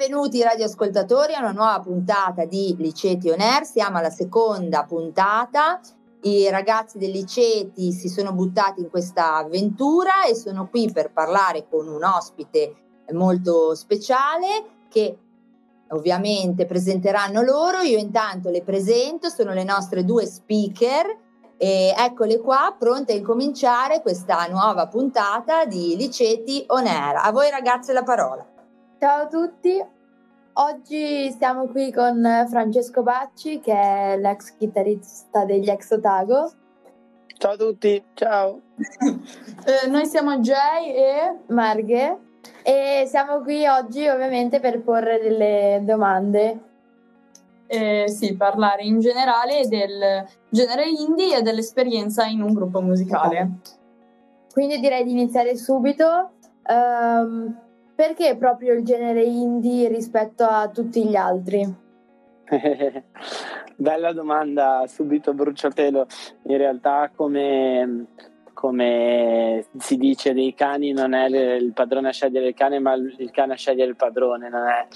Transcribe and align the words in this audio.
Benvenuti 0.00 0.42
radioascoltatori 0.42 1.34
a 1.34 1.40
una 1.40 1.52
nuova 1.52 1.78
puntata 1.80 2.46
di 2.46 2.74
Liceti 2.78 3.28
On 3.28 3.38
Air, 3.38 3.66
siamo 3.66 3.98
alla 3.98 4.08
seconda 4.08 4.84
puntata. 4.84 5.78
I 6.22 6.48
ragazzi 6.48 6.96
del 6.96 7.10
Liceti 7.10 7.92
si 7.92 8.08
sono 8.08 8.32
buttati 8.32 8.80
in 8.80 8.88
questa 8.88 9.34
avventura 9.36 10.24
e 10.26 10.34
sono 10.34 10.70
qui 10.70 10.90
per 10.90 11.12
parlare 11.12 11.66
con 11.68 11.86
un 11.86 12.02
ospite 12.02 12.76
molto 13.12 13.74
speciale 13.74 14.86
che 14.88 15.18
ovviamente 15.90 16.64
presenteranno 16.64 17.42
loro. 17.42 17.80
Io 17.80 17.98
intanto 17.98 18.48
le 18.48 18.62
presento, 18.62 19.28
sono 19.28 19.52
le 19.52 19.64
nostre 19.64 20.06
due 20.06 20.24
speaker 20.24 21.14
e 21.58 21.94
eccole 21.94 22.40
qua 22.40 22.74
pronte 22.78 23.12
a 23.12 23.16
incominciare 23.16 24.00
questa 24.00 24.46
nuova 24.46 24.88
puntata 24.88 25.66
di 25.66 25.94
Liceti 25.94 26.64
On 26.68 26.86
Air. 26.86 27.16
A 27.22 27.30
voi 27.32 27.50
ragazze 27.50 27.92
la 27.92 28.02
parola. 28.02 28.46
Ciao 29.00 29.22
a 29.22 29.26
tutti, 29.28 29.82
oggi 30.54 31.30
siamo 31.32 31.66
qui 31.66 31.92
con 31.92 32.46
Francesco 32.48 33.02
Bacci 33.02 33.60
che 33.60 33.72
è 33.72 34.18
l'ex 34.18 34.56
chitarrista 34.56 35.44
degli 35.44 35.68
Ex 35.68 35.90
Otago. 35.90 36.50
Ciao 37.38 37.52
a 37.52 37.56
tutti, 37.56 38.02
ciao. 38.14 38.60
eh, 38.76 39.88
noi 39.88 40.06
siamo 40.06 40.38
Jay 40.38 40.94
e 40.94 41.38
Marghe 41.48 42.18
e 42.62 43.04
siamo 43.06 43.40
qui 43.40 43.66
oggi 43.66 44.06
ovviamente 44.06 44.60
per 44.60 44.82
porre 44.82 45.20
delle 45.20 45.80
domande. 45.84 46.68
Eh, 47.66 48.06
sì, 48.08 48.36
parlare 48.36 48.82
in 48.82 48.98
generale 48.98 49.66
del 49.68 50.26
genere 50.48 50.88
indie 50.88 51.38
e 51.38 51.42
dell'esperienza 51.42 52.26
in 52.26 52.42
un 52.42 52.52
gruppo 52.52 52.80
musicale. 52.80 53.50
Quindi 54.52 54.80
direi 54.80 55.04
di 55.04 55.12
iniziare 55.12 55.56
subito. 55.56 56.32
Um, 56.66 57.69
perché 58.00 58.34
proprio 58.38 58.72
il 58.72 58.82
genere 58.82 59.22
indie 59.22 59.86
rispetto 59.88 60.44
a 60.44 60.70
tutti 60.70 61.06
gli 61.06 61.16
altri? 61.16 61.60
Bella 63.76 64.12
domanda, 64.14 64.84
subito 64.86 65.34
bruciatelo. 65.34 66.06
In 66.44 66.56
realtà, 66.56 67.10
come, 67.14 68.06
come, 68.54 69.66
si 69.76 69.98
dice 69.98 70.32
dei 70.32 70.54
cani, 70.54 70.92
non 70.92 71.12
è 71.12 71.26
il 71.26 71.74
padrone 71.74 72.08
a 72.08 72.12
scegliere 72.12 72.48
il 72.48 72.54
cane, 72.54 72.78
ma 72.78 72.94
il 72.94 73.30
cane 73.30 73.52
a 73.52 73.56
scegliere 73.56 73.90
il 73.90 73.96
padrone, 73.96 74.48
non 74.48 74.66
è 74.66 74.86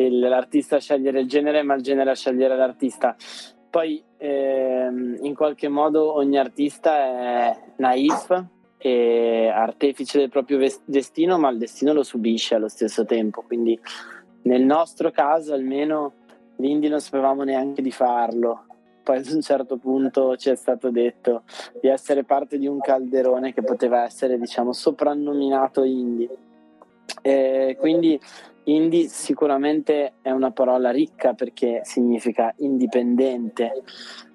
il, 0.00 0.20
l'artista 0.20 0.76
a 0.76 0.80
scegliere 0.80 1.20
il 1.20 1.28
genere, 1.28 1.62
ma 1.62 1.74
il 1.74 1.82
genere 1.82 2.12
a 2.12 2.14
scegliere 2.14 2.56
l'artista. 2.56 3.14
Poi, 3.68 4.02
ehm, 4.16 5.18
in 5.20 5.34
qualche 5.34 5.68
modo, 5.68 6.14
ogni 6.14 6.38
artista 6.38 6.96
è 6.96 7.58
naif 7.76 8.52
e 8.78 9.48
artefice 9.48 10.18
del 10.18 10.28
proprio 10.28 10.58
destino, 10.84 11.38
ma 11.38 11.48
il 11.50 11.58
destino 11.58 11.92
lo 11.92 12.02
subisce 12.02 12.54
allo 12.54 12.68
stesso 12.68 13.04
tempo. 13.04 13.42
Quindi 13.42 13.78
nel 14.42 14.62
nostro 14.62 15.10
caso 15.10 15.54
almeno 15.54 16.12
l'indie 16.56 16.90
non 16.90 17.00
sapevamo 17.00 17.42
neanche 17.42 17.82
di 17.82 17.90
farlo. 17.90 18.66
Poi 19.02 19.18
ad 19.18 19.26
un 19.26 19.42
certo 19.42 19.76
punto 19.76 20.36
ci 20.36 20.48
è 20.48 20.54
stato 20.54 20.90
detto 20.90 21.42
di 21.80 21.88
essere 21.88 22.24
parte 22.24 22.58
di 22.58 22.66
un 22.66 22.80
calderone 22.80 23.52
che 23.52 23.62
poteva 23.62 24.02
essere, 24.02 24.38
diciamo, 24.38 24.72
soprannominato 24.72 25.84
indie. 25.84 26.30
E 27.20 27.76
quindi 27.78 28.18
indie 28.64 29.08
sicuramente 29.08 30.14
è 30.22 30.30
una 30.30 30.52
parola 30.52 30.90
ricca 30.90 31.34
perché 31.34 31.80
significa 31.84 32.54
indipendente, 32.58 33.82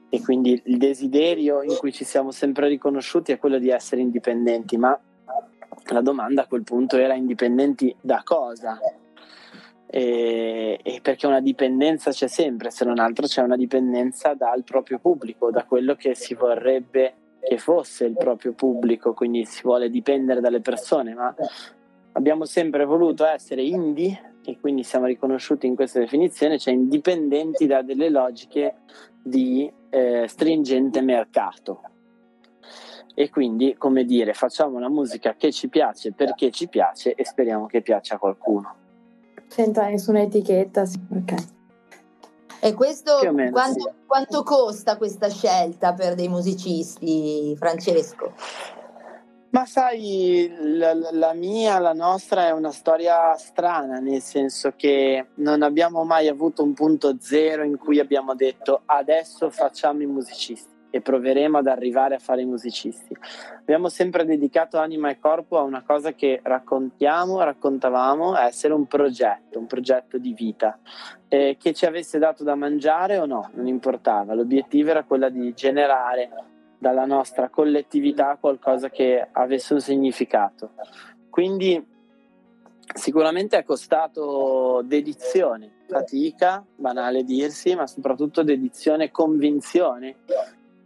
e 0.09 0.21
quindi 0.21 0.59
il 0.65 0.77
desiderio 0.77 1.61
in 1.61 1.75
cui 1.77 1.91
ci 1.91 2.03
siamo 2.03 2.31
sempre 2.31 2.67
riconosciuti 2.67 3.31
è 3.31 3.37
quello 3.37 3.59
di 3.59 3.69
essere 3.69 4.01
indipendenti, 4.01 4.75
ma 4.77 4.99
la 5.91 6.01
domanda 6.01 6.43
a 6.43 6.47
quel 6.47 6.63
punto 6.63 6.97
era 6.97 7.13
indipendenti 7.13 7.95
da 8.01 8.21
cosa? 8.23 8.79
E, 9.91 10.79
e, 10.83 10.99
perché 11.01 11.25
una 11.25 11.41
dipendenza 11.41 12.11
c'è 12.11 12.27
sempre, 12.27 12.69
se 12.69 12.85
non 12.85 12.99
altro 12.99 13.25
c'è 13.25 13.41
una 13.41 13.55
dipendenza 13.55 14.33
dal 14.33 14.63
proprio 14.63 14.99
pubblico, 14.99 15.51
da 15.51 15.63
quello 15.65 15.95
che 15.95 16.15
si 16.15 16.33
vorrebbe 16.33 17.13
che 17.41 17.57
fosse 17.57 18.05
il 18.05 18.15
proprio 18.15 18.53
pubblico, 18.53 19.13
quindi 19.13 19.45
si 19.45 19.61
vuole 19.63 19.89
dipendere 19.89 20.41
dalle 20.41 20.59
persone, 20.59 21.13
ma 21.13 21.33
abbiamo 22.13 22.45
sempre 22.45 22.85
voluto 22.85 23.25
essere 23.25 23.63
indie 23.63 24.28
e 24.49 24.59
quindi 24.59 24.83
siamo 24.83 25.05
riconosciuti 25.05 25.67
in 25.67 25.75
questa 25.75 25.99
definizione, 25.99 26.57
cioè 26.57 26.73
indipendenti 26.73 27.67
da 27.67 27.81
delle 27.81 28.09
logiche 28.09 28.77
di 29.21 29.71
eh, 29.89 30.25
stringente 30.27 31.01
mercato. 31.01 31.81
E 33.13 33.29
quindi, 33.29 33.75
come 33.77 34.05
dire, 34.05 34.33
facciamo 34.33 34.77
una 34.77 34.89
musica 34.89 35.35
che 35.35 35.51
ci 35.51 35.67
piace 35.67 36.13
perché 36.13 36.51
ci 36.51 36.67
piace 36.67 37.13
e 37.13 37.25
speriamo 37.25 37.65
che 37.65 37.81
piaccia 37.81 38.15
a 38.15 38.17
qualcuno. 38.17 38.75
Senza 39.47 39.87
nessuna 39.87 40.21
etichetta, 40.21 40.85
sì. 40.85 40.99
ok. 41.11 41.33
E 42.61 42.73
questo 42.73 43.19
quanto, 43.51 43.79
sì. 43.79 43.89
quanto 44.05 44.43
costa 44.43 44.97
questa 44.97 45.29
scelta 45.29 45.93
per 45.93 46.15
dei 46.15 46.27
musicisti, 46.27 47.55
Francesco? 47.57 48.33
Ma 49.51 49.65
sai, 49.65 50.53
la, 50.77 50.93
la, 50.93 51.33
mia, 51.33 51.79
la 51.79 51.93
nostra 51.93 52.45
è 52.45 52.51
una 52.51 52.69
storia 52.71 53.33
strana, 53.33 53.97
nel 53.97 54.21
senso 54.21 54.73
che 54.75 55.29
non 55.35 55.63
abbiamo 55.63 56.03
mai 56.03 56.27
avuto 56.27 56.61
un 56.61 56.73
punto 56.73 57.15
zero 57.19 57.63
in 57.63 57.77
cui 57.77 57.99
abbiamo 57.99 58.35
detto 58.35 58.83
adesso 58.85 59.49
facciamo 59.49 60.03
i 60.03 60.05
musicisti 60.05 60.77
e 60.91 61.01
proveremo 61.01 61.57
ad 61.57 61.65
arrivare 61.65 62.15
a 62.15 62.19
fare 62.19 62.41
i 62.41 62.45
musicisti. 62.45 63.15
Abbiamo 63.59 63.89
sempre 63.89 64.23
dedicato 64.23 64.77
anima 64.77 65.09
e 65.09 65.19
corpo 65.19 65.57
a 65.57 65.63
una 65.63 65.83
cosa 65.83 66.13
che 66.13 66.41
raccontiamo, 66.43 67.41
raccontavamo, 67.41 68.37
essere 68.37 68.73
un 68.73 68.85
progetto, 68.85 69.57
un 69.57 69.65
progetto 69.65 70.19
di 70.19 70.33
vita, 70.33 70.77
eh, 71.27 71.57
che 71.59 71.73
ci 71.73 71.87
avesse 71.87 72.19
dato 72.19 72.43
da 72.43 72.53
mangiare 72.53 73.17
o 73.17 73.25
no, 73.25 73.49
non 73.53 73.65
importava. 73.65 74.35
L'obiettivo 74.35 74.91
era 74.91 75.03
quello 75.03 75.27
di 75.29 75.53
generare 75.55 76.29
dalla 76.79 77.05
nostra 77.05 77.49
collettività 77.49 78.37
qualcosa 78.39 78.89
che 78.89 79.27
avesse 79.31 79.73
un 79.73 79.81
significato. 79.81 80.71
Quindi 81.29 81.85
sicuramente 82.95 83.57
è 83.57 83.63
costato 83.63 84.81
dedizione, 84.83 85.83
fatica, 85.87 86.65
banale 86.75 87.23
dirsi, 87.23 87.75
ma 87.75 87.85
soprattutto 87.85 88.43
dedizione 88.43 89.05
e 89.05 89.11
convinzione 89.11 90.15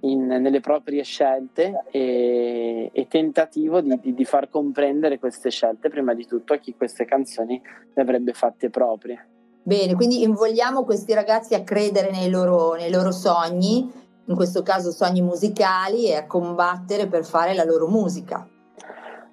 in, 0.01 0.25
nelle 0.25 0.59
proprie 0.59 1.03
scelte 1.03 1.85
e, 1.91 2.89
e 2.91 3.07
tentativo 3.07 3.79
di, 3.79 3.97
di, 4.01 4.13
di, 4.13 4.25
far 4.25 4.49
comprendere 4.49 5.19
queste 5.19 5.49
scelte 5.49 5.89
prima 5.89 6.13
di 6.13 6.25
tutto 6.25 6.53
a 6.53 6.57
chi 6.57 6.75
queste 6.75 7.05
canzoni 7.05 7.61
le 7.93 8.01
avrebbe 8.01 8.33
fatte 8.33 8.69
proprie. 8.69 9.27
Bene, 9.65 9.95
quindi 9.95 10.23
invogliamo 10.23 10.83
questi 10.83 11.13
ragazzi 11.13 11.53
a 11.53 11.63
credere 11.63 12.11
nei 12.11 12.29
loro, 12.29 12.73
nei 12.73 12.91
loro 12.91 13.11
sogni 13.11 13.89
in 14.25 14.35
questo 14.35 14.63
caso 14.63 14.91
sogni 14.91 15.21
musicali, 15.21 16.07
e 16.07 16.15
a 16.15 16.25
combattere 16.25 17.07
per 17.07 17.25
fare 17.25 17.53
la 17.53 17.63
loro 17.63 17.87
musica. 17.87 18.47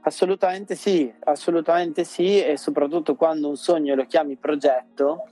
Assolutamente 0.02 0.74
sì, 0.74 1.12
assolutamente 1.24 2.04
sì, 2.04 2.42
e 2.42 2.56
soprattutto 2.56 3.16
quando 3.16 3.48
un 3.48 3.56
sogno 3.56 3.94
lo 3.94 4.06
chiami 4.06 4.36
progetto, 4.36 5.28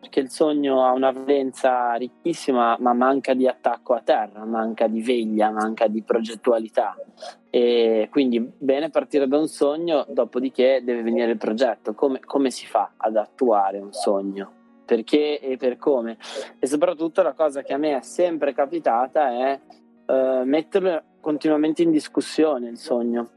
perché 0.00 0.20
il 0.20 0.30
sogno 0.30 0.84
ha 0.84 0.92
una 0.92 1.10
valenza 1.10 1.92
ricchissima, 1.94 2.76
ma 2.80 2.94
manca 2.94 3.34
di 3.34 3.46
attacco 3.46 3.92
a 3.92 4.00
terra, 4.00 4.44
manca 4.44 4.86
di 4.86 5.02
veglia, 5.02 5.50
manca 5.50 5.86
di 5.86 6.02
progettualità. 6.02 6.96
E 7.50 8.08
quindi 8.10 8.40
bene 8.40 8.88
partire 8.88 9.26
da 9.26 9.36
un 9.36 9.48
sogno, 9.48 10.06
dopodiché 10.08 10.80
deve 10.82 11.02
venire 11.02 11.32
il 11.32 11.38
progetto. 11.38 11.92
Come, 11.94 12.20
come 12.20 12.50
si 12.50 12.66
fa 12.66 12.92
ad 12.96 13.16
attuare 13.16 13.78
un 13.78 13.92
sogno? 13.92 14.55
Perché 14.86 15.38
e 15.40 15.58
per 15.58 15.76
come. 15.76 16.16
E 16.58 16.66
soprattutto 16.66 17.20
la 17.20 17.34
cosa 17.34 17.62
che 17.62 17.74
a 17.74 17.76
me 17.76 17.98
è 17.98 18.02
sempre 18.02 18.54
capitata 18.54 19.28
è 19.30 19.60
eh, 20.06 20.42
metterlo 20.44 21.02
continuamente 21.20 21.82
in 21.82 21.90
discussione 21.90 22.68
il 22.68 22.78
sogno. 22.78 23.28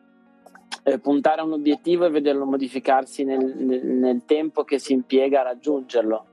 Eh, 0.83 0.99
puntare 0.99 1.41
a 1.41 1.43
un 1.43 1.53
obiettivo 1.53 2.05
e 2.05 2.09
vederlo 2.09 2.45
modificarsi 2.45 3.23
nel, 3.23 3.43
nel, 3.57 3.85
nel 3.85 4.21
tempo 4.25 4.63
che 4.63 4.79
si 4.79 4.93
impiega 4.93 5.41
a 5.41 5.43
raggiungerlo. 5.43 6.27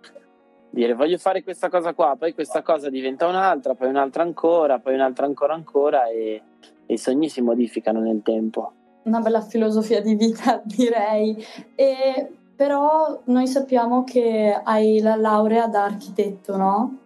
Dire 0.70 0.92
voglio 0.92 1.16
fare 1.16 1.42
questa 1.42 1.70
cosa 1.70 1.94
qua, 1.94 2.16
poi 2.18 2.34
questa 2.34 2.62
cosa 2.62 2.90
diventa 2.90 3.26
un'altra, 3.26 3.74
poi 3.74 3.88
un'altra 3.88 4.22
ancora, 4.22 4.78
poi 4.78 4.94
un'altra 4.94 5.24
ancora 5.24 5.54
ancora 5.54 6.08
e, 6.08 6.42
e 6.84 6.92
i 6.92 6.98
sogni 6.98 7.30
si 7.30 7.40
modificano 7.40 8.00
nel 8.00 8.20
tempo. 8.22 8.72
Una 9.04 9.20
bella 9.20 9.40
filosofia 9.40 10.02
di 10.02 10.14
vita, 10.14 10.60
direi. 10.66 11.42
E 11.74 12.30
però 12.56 13.20
noi 13.24 13.46
sappiamo 13.46 14.02
che 14.02 14.58
hai 14.64 15.00
la 15.00 15.14
laurea 15.14 15.66
da 15.66 15.84
architetto, 15.84 16.56
no? 16.56 16.98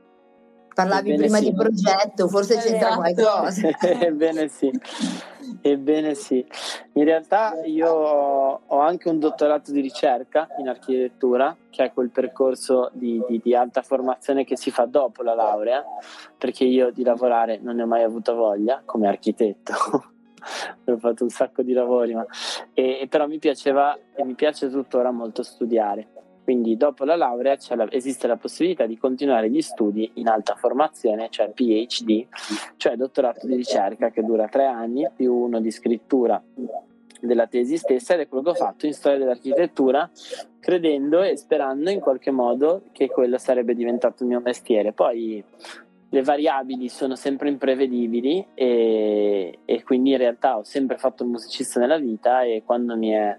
Parlavi 0.72 1.10
Ebbene 1.10 1.24
prima 1.24 1.38
sì. 1.38 1.44
di 1.44 1.54
progetto, 1.54 2.28
forse 2.28 2.56
esatto. 2.56 2.68
c'entra 2.68 2.94
qualcosa. 2.94 3.68
Ebbene 4.06 4.48
sì. 4.48 4.70
Ebbene 5.60 6.14
sì. 6.14 6.46
In 6.92 7.04
realtà 7.04 7.60
io 7.64 7.90
ho 7.90 8.78
anche 8.78 9.08
un 9.08 9.18
dottorato 9.18 9.72
di 9.72 9.80
ricerca 9.80 10.46
in 10.58 10.68
architettura, 10.68 11.54
che 11.68 11.84
è 11.84 11.92
quel 11.92 12.10
percorso 12.10 12.90
di, 12.92 13.20
di, 13.28 13.40
di 13.42 13.54
alta 13.54 13.82
formazione 13.82 14.44
che 14.44 14.56
si 14.56 14.70
fa 14.70 14.84
dopo 14.86 15.22
la 15.22 15.34
laurea, 15.34 15.84
perché 16.38 16.64
io 16.64 16.92
di 16.92 17.02
lavorare 17.02 17.58
non 17.60 17.74
ne 17.74 17.82
ho 17.82 17.86
mai 17.86 18.04
avuto 18.04 18.34
voglia 18.36 18.80
come 18.84 19.08
architetto 19.08 19.74
ho 20.84 20.98
fatto 20.98 21.24
un 21.24 21.30
sacco 21.30 21.62
di 21.62 21.72
lavori, 21.72 22.14
ma... 22.14 22.24
e, 22.72 23.00
e 23.00 23.06
però 23.08 23.26
mi 23.26 23.38
piaceva 23.38 23.96
e 24.14 24.24
mi 24.24 24.34
piace 24.34 24.68
tuttora 24.68 25.10
molto 25.10 25.42
studiare. 25.42 26.08
quindi 26.44 26.76
dopo 26.76 27.04
la 27.04 27.16
laurea 27.16 27.56
la, 27.74 27.90
esiste 27.90 28.26
la 28.26 28.36
possibilità 28.36 28.86
di 28.86 28.98
continuare 28.98 29.50
gli 29.50 29.62
studi 29.62 30.10
in 30.14 30.28
alta 30.28 30.54
formazione, 30.54 31.28
cioè 31.30 31.50
PhD, 31.50 32.26
cioè 32.76 32.96
dottorato 32.96 33.46
di 33.46 33.54
ricerca 33.54 34.10
che 34.10 34.22
dura 34.24 34.48
tre 34.48 34.66
anni 34.66 35.08
più 35.14 35.32
uno 35.34 35.60
di 35.60 35.70
scrittura 35.70 36.42
della 37.20 37.46
tesi 37.46 37.76
stessa 37.76 38.14
ed 38.14 38.20
è 38.20 38.28
quello 38.28 38.42
che 38.44 38.50
ho 38.50 38.54
fatto 38.54 38.86
in 38.86 38.94
storia 38.94 39.18
dell'architettura, 39.18 40.10
credendo 40.58 41.22
e 41.22 41.36
sperando 41.36 41.90
in 41.90 42.00
qualche 42.00 42.30
modo 42.30 42.82
che 42.92 43.08
quello 43.08 43.38
sarebbe 43.38 43.74
diventato 43.74 44.22
il 44.22 44.30
mio 44.30 44.40
mestiere. 44.40 44.92
Poi 44.92 45.42
le 46.12 46.22
variabili 46.22 46.88
sono 46.88 47.14
sempre 47.14 47.48
imprevedibili 47.48 48.44
e, 48.54 49.60
e, 49.64 49.82
quindi 49.84 50.10
in 50.10 50.18
realtà 50.18 50.58
ho 50.58 50.64
sempre 50.64 50.98
fatto 50.98 51.22
il 51.22 51.28
musicista 51.28 51.78
nella 51.78 51.98
vita 51.98 52.42
e 52.42 52.62
quando 52.64 52.96
mi 52.96 53.10
è 53.10 53.38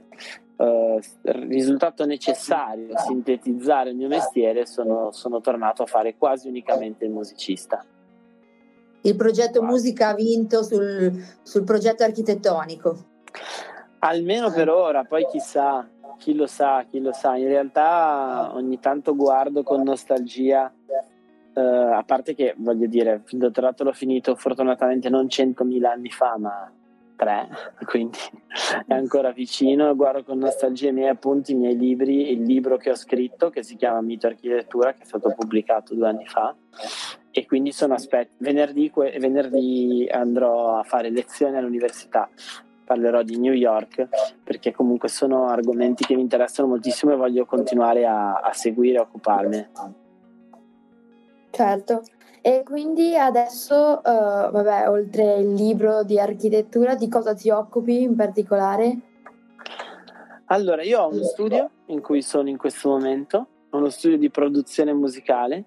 uh, 0.56 1.00
risultato 1.48 2.06
necessario 2.06 2.98
sintetizzare 2.98 3.90
il 3.90 3.98
mio 3.98 4.08
mestiere 4.08 4.66
sono, 4.66 5.12
sono, 5.12 5.42
tornato 5.42 5.84
a 5.84 5.86
fare 5.86 6.16
quasi 6.18 6.48
unicamente 6.48 7.04
il 7.04 7.12
musicista. 7.12 7.84
Il 9.02 9.16
progetto 9.18 9.62
musica 9.64 10.10
ha 10.10 10.14
vinto 10.14 10.64
sul, 10.64 11.12
sul 11.42 11.64
progetto 11.64 12.04
architettonico? 12.04 13.10
Almeno 14.00 14.50
per 14.52 14.70
ora, 14.70 15.04
poi 15.04 15.26
chissà, 15.26 15.88
chi 16.18 16.34
lo 16.36 16.48
sa, 16.48 16.86
chi 16.90 17.00
lo 17.02 17.12
sa. 17.12 17.36
In 17.36 17.48
realtà 17.48 18.52
ogni 18.54 18.80
tanto 18.80 19.16
guardo 19.16 19.64
con 19.64 19.82
nostalgia 19.82 20.72
Uh, 21.54 21.60
a 21.94 22.04
parte 22.06 22.34
che 22.34 22.54
voglio 22.58 22.88
dire, 22.88 23.24
il 23.28 23.38
dottorato 23.38 23.84
l'ho 23.84 23.92
finito 23.94 24.36
fortunatamente 24.36 25.10
non 25.10 25.26
100.000 25.26 25.86
anni 25.86 26.10
fa, 26.10 26.38
ma 26.38 26.72
3, 27.22 27.48
quindi 27.86 28.18
è 28.88 28.94
ancora 28.94 29.32
vicino. 29.32 29.96
Guardo 29.96 30.24
con 30.24 30.40
nostalgia 30.40 30.90
i 30.90 30.94
miei 30.94 31.10
appunti, 31.10 31.52
i 31.52 31.56
miei 31.56 31.78
libri, 31.78 32.32
il 32.32 32.42
libro 32.42 32.78
che 32.78 32.90
ho 32.90 32.96
scritto 32.96 33.50
che 33.50 33.64
si 33.64 33.76
chiama 33.76 34.02
Mito 34.02 34.28
Architettura, 34.28 34.94
che 34.94 35.04
è 35.04 35.06
stato 35.06 35.34
pubblicato 35.38 35.94
due 35.94 36.08
anni 36.08 36.26
fa. 36.26 36.56
E 37.30 37.46
quindi 37.46 37.72
sono 37.72 37.94
aspetti. 37.94 38.32
Venerdì, 38.38 38.92
venerdì 38.94 40.08
andrò 40.12 40.78
a 40.78 40.84
fare 40.84 41.10
lezioni 41.10 41.58
all'università 41.58 42.30
parlerò 42.84 43.22
di 43.22 43.38
New 43.38 43.54
York 43.54 44.10
perché 44.44 44.74
comunque 44.74 45.08
sono 45.08 45.48
argomenti 45.48 46.04
che 46.04 46.14
mi 46.14 46.22
interessano 46.22 46.68
moltissimo 46.68 47.14
e 47.14 47.16
voglio 47.16 47.46
continuare 47.46 48.06
a, 48.06 48.34
a 48.34 48.52
seguire 48.52 48.98
e 48.98 49.02
occuparmi. 49.02 49.68
Certo. 51.52 52.04
E 52.42 52.64
quindi 52.66 53.16
adesso, 53.16 54.02
uh, 54.04 54.52
vabbè, 54.52 54.90
oltre 54.90 55.36
il 55.36 55.54
libro 55.54 56.04
di 56.04 56.20
architettura, 56.20 56.96
di 56.96 57.08
cosa 57.08 57.36
ti 57.36 57.52
occupi 57.52 58.02
in 58.02 58.16
particolare? 58.16 58.98
Allora, 60.46 60.82
io 60.82 61.02
ho 61.02 61.10
uno 61.10 61.24
studio 61.24 61.70
in 61.88 62.02
cui 62.02 62.24
sono 62.24 62.50
in 62.50 62.58
questo 62.58 62.90
momento, 62.90 63.48
uno 63.70 63.90
studio 63.90 64.18
di 64.18 64.32
produzione 64.32 64.92
musicale 64.92 65.66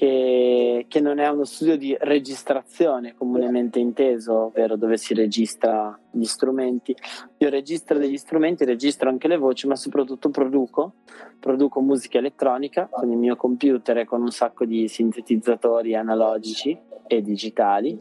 che, 0.00 0.86
che, 0.88 1.00
non 1.00 1.18
è 1.18 1.28
uno 1.28 1.44
studio 1.44 1.76
di 1.76 1.94
registrazione 2.00 3.14
comunemente 3.14 3.80
inteso, 3.80 4.46
ovvero 4.46 4.76
dove 4.76 4.96
si 4.96 5.12
registra 5.12 5.94
gli 6.10 6.24
strumenti. 6.24 6.96
Io 7.36 7.50
registro 7.50 7.98
degli 7.98 8.16
strumenti, 8.16 8.64
registro 8.64 9.10
anche 9.10 9.28
le 9.28 9.36
voci, 9.36 9.66
ma 9.66 9.76
soprattutto 9.76 10.30
produco. 10.30 10.94
Produco 11.38 11.82
musica 11.82 12.16
elettronica 12.16 12.88
con 12.90 13.10
il 13.10 13.18
mio 13.18 13.36
computer 13.36 13.98
e 13.98 14.06
con 14.06 14.22
un 14.22 14.30
sacco 14.30 14.64
di 14.64 14.88
sintetizzatori 14.88 15.94
analogici 15.94 16.78
e 17.06 17.20
digitali, 17.20 18.00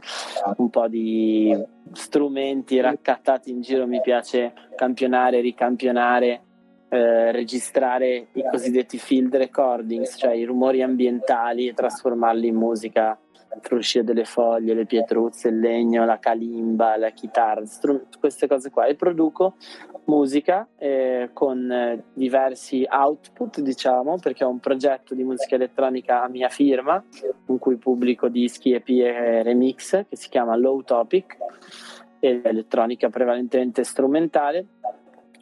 un 0.55 0.69
po' 0.69 0.87
di 0.87 1.53
strumenti 1.91 2.79
raccattati 2.79 3.49
in 3.49 3.59
giro, 3.59 3.85
mi 3.87 3.99
piace 3.99 4.53
campionare, 4.77 5.41
ricampionare 5.41 6.43
eh, 6.89 7.31
registrare 7.31 8.27
i 8.33 8.43
cosiddetti 8.49 8.97
field 8.97 9.35
recordings, 9.35 10.15
cioè 10.17 10.33
i 10.33 10.43
rumori 10.43 10.81
ambientali 10.81 11.67
e 11.67 11.73
trasformarli 11.73 12.47
in 12.47 12.55
musica, 12.55 13.17
il 13.31 13.61
fruscio 13.61 14.01
delle 14.01 14.25
foglie, 14.25 14.73
le 14.73 14.85
pietruzze, 14.85 15.49
il 15.49 15.59
legno, 15.59 16.05
la 16.05 16.17
calimba, 16.17 16.97
la 16.97 17.11
chitarra, 17.11 17.65
strum- 17.65 18.17
queste 18.19 18.47
cose 18.47 18.71
qua. 18.71 18.85
E 18.85 18.95
produco 18.95 19.55
musica 20.05 20.67
eh, 20.77 21.29
con 21.33 21.71
eh, 21.71 22.03
diversi 22.13 22.85
output, 22.89 23.61
diciamo, 23.61 24.17
perché 24.17 24.43
ho 24.43 24.49
un 24.49 24.59
progetto 24.59 25.13
di 25.13 25.23
musica 25.23 25.55
elettronica 25.55 26.23
a 26.23 26.27
mia 26.27 26.49
firma, 26.49 27.03
in 27.47 27.59
cui 27.59 27.77
pubblico 27.77 28.29
dischi, 28.29 28.73
EP 28.73 28.89
e 28.89 29.43
remix, 29.43 30.05
che 30.07 30.15
si 30.15 30.29
chiama 30.29 30.55
Low 30.55 30.81
Topic, 30.81 31.37
elettronica 32.19 33.09
prevalentemente 33.09 33.83
strumentale 33.83 34.65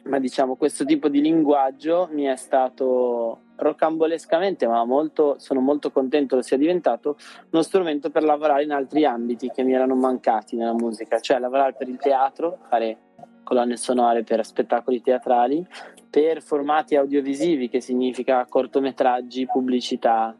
ma 0.08 0.18
diciamo 0.18 0.56
questo 0.56 0.84
tipo 0.84 1.08
di 1.08 1.20
linguaggio 1.20 2.08
mi 2.12 2.24
è 2.24 2.36
stato 2.36 3.40
rocambolescamente, 3.56 4.66
ma 4.66 4.84
molto, 4.84 5.36
sono 5.38 5.60
molto 5.60 5.90
contento 5.90 6.36
lo 6.36 6.42
sia 6.42 6.56
diventato 6.56 7.16
uno 7.50 7.62
strumento 7.62 8.10
per 8.10 8.22
lavorare 8.22 8.62
in 8.62 8.72
altri 8.72 9.04
ambiti 9.04 9.50
che 9.50 9.62
mi 9.62 9.72
erano 9.72 9.94
mancati 9.94 10.56
nella 10.56 10.72
musica, 10.72 11.18
cioè 11.18 11.38
lavorare 11.38 11.74
per 11.74 11.88
il 11.88 11.98
teatro, 11.98 12.58
fare 12.68 12.98
colonne 13.42 13.76
sonore 13.76 14.24
per 14.24 14.44
spettacoli 14.44 15.00
teatrali, 15.00 15.66
per 16.08 16.42
formati 16.42 16.96
audiovisivi, 16.96 17.68
che 17.68 17.80
significa 17.80 18.46
cortometraggi, 18.46 19.46
pubblicità, 19.46 20.36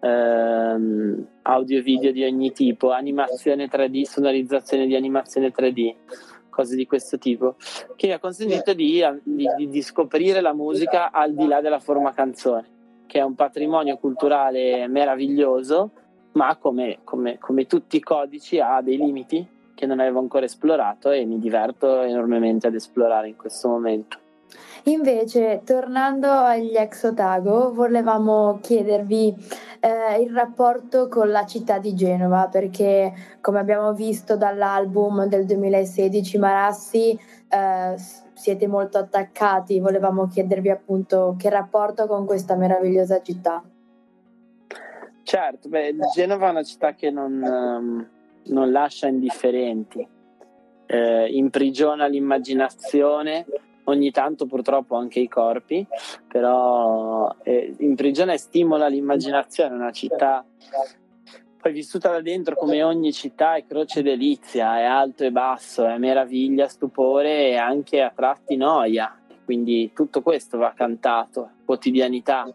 ehm, 0.00 1.26
audio 1.42 1.82
video 1.82 2.12
di 2.12 2.24
ogni 2.24 2.52
tipo, 2.52 2.92
animazione 2.92 3.68
3D, 3.68 4.02
sonorizzazione 4.02 4.86
di 4.86 4.94
animazione 4.94 5.52
3D 5.52 5.94
cose 6.52 6.76
di 6.76 6.86
questo 6.86 7.18
tipo, 7.18 7.56
che 7.96 8.12
ha 8.12 8.18
consentito 8.18 8.74
di, 8.74 9.02
di, 9.24 9.68
di, 9.68 9.82
scoprire 9.82 10.40
la 10.40 10.52
musica 10.52 11.10
al 11.10 11.34
di 11.34 11.46
là 11.46 11.60
della 11.62 11.80
forma 11.80 12.12
canzone, 12.12 12.68
che 13.06 13.18
è 13.18 13.22
un 13.22 13.34
patrimonio 13.34 13.96
culturale 13.96 14.86
meraviglioso, 14.86 15.90
ma 16.32 16.56
come, 16.56 16.98
come, 17.04 17.38
come 17.38 17.66
tutti 17.66 17.96
i 17.96 18.00
codici 18.00 18.60
ha 18.60 18.80
dei 18.82 18.98
limiti 18.98 19.46
che 19.74 19.86
non 19.86 20.00
avevo 20.00 20.20
ancora 20.20 20.44
esplorato 20.44 21.10
e 21.10 21.24
mi 21.24 21.38
diverto 21.38 22.02
enormemente 22.02 22.66
ad 22.66 22.74
esplorare 22.74 23.28
in 23.28 23.36
questo 23.36 23.68
momento. 23.68 24.18
Invece, 24.84 25.62
tornando 25.64 26.28
agli 26.28 26.74
ex 26.76 27.04
Otago, 27.04 27.72
volevamo 27.72 28.58
chiedervi 28.60 29.34
eh, 29.78 30.20
il 30.20 30.32
rapporto 30.32 31.06
con 31.08 31.30
la 31.30 31.46
città 31.46 31.78
di 31.78 31.94
Genova, 31.94 32.48
perché 32.50 33.12
come 33.40 33.60
abbiamo 33.60 33.92
visto 33.92 34.36
dall'album 34.36 35.26
del 35.26 35.44
2016 35.46 36.38
Marassi, 36.38 37.18
eh, 37.48 37.94
siete 38.32 38.66
molto 38.66 38.98
attaccati, 38.98 39.78
volevamo 39.78 40.26
chiedervi 40.26 40.70
appunto 40.70 41.36
che 41.38 41.48
rapporto 41.48 42.08
con 42.08 42.26
questa 42.26 42.56
meravigliosa 42.56 43.22
città. 43.22 43.62
Certo, 45.22 45.68
beh, 45.68 45.94
Genova 46.12 46.48
è 46.48 46.50
una 46.50 46.64
città 46.64 46.94
che 46.94 47.10
non, 47.10 47.40
um, 47.40 48.08
non 48.46 48.72
lascia 48.72 49.06
indifferenti, 49.06 50.04
eh, 50.86 51.26
imprigiona 51.30 52.06
l'immaginazione 52.06 53.46
ogni 53.84 54.10
tanto 54.10 54.46
purtroppo 54.46 54.96
anche 54.96 55.20
i 55.20 55.28
corpi, 55.28 55.86
però 56.28 57.34
eh, 57.42 57.74
in 57.78 57.94
prigione 57.94 58.36
stimola 58.38 58.86
l'immaginazione, 58.88 59.74
una 59.74 59.92
città 59.92 60.44
poi 61.62 61.72
vissuta 61.72 62.10
da 62.10 62.20
dentro 62.20 62.56
come 62.56 62.82
ogni 62.82 63.12
città 63.12 63.54
è 63.54 63.64
croce 63.64 64.02
delizia, 64.02 64.80
è 64.80 64.82
alto 64.82 65.22
e 65.22 65.30
basso, 65.30 65.86
è 65.86 65.96
meraviglia, 65.96 66.66
stupore 66.66 67.50
e 67.50 67.56
anche 67.56 68.02
a 68.02 68.10
tratti 68.12 68.56
noia, 68.56 69.16
quindi 69.44 69.92
tutto 69.94 70.22
questo 70.22 70.58
va 70.58 70.72
cantato, 70.74 71.50
quotidianità, 71.64 72.52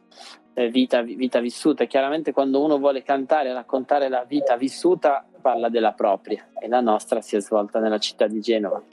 eh, 0.53 0.69
vita, 0.69 1.01
vita 1.03 1.39
vissuta. 1.39 1.86
Chiaramente 1.86 2.34
quando 2.34 2.62
uno 2.62 2.79
vuole 2.79 3.01
cantare 3.01 3.48
e 3.48 3.53
raccontare 3.53 4.10
la 4.10 4.25
vita 4.25 4.57
vissuta 4.57 5.25
parla 5.48 5.70
della 5.70 5.94
propria 5.94 6.46
e 6.60 6.68
la 6.68 6.82
nostra 6.82 7.22
si 7.22 7.38
è 7.38 7.39
svolta 7.39 7.80
nella 7.80 8.00
città 8.00 8.27
di 8.27 8.42
Genova. 8.42 8.84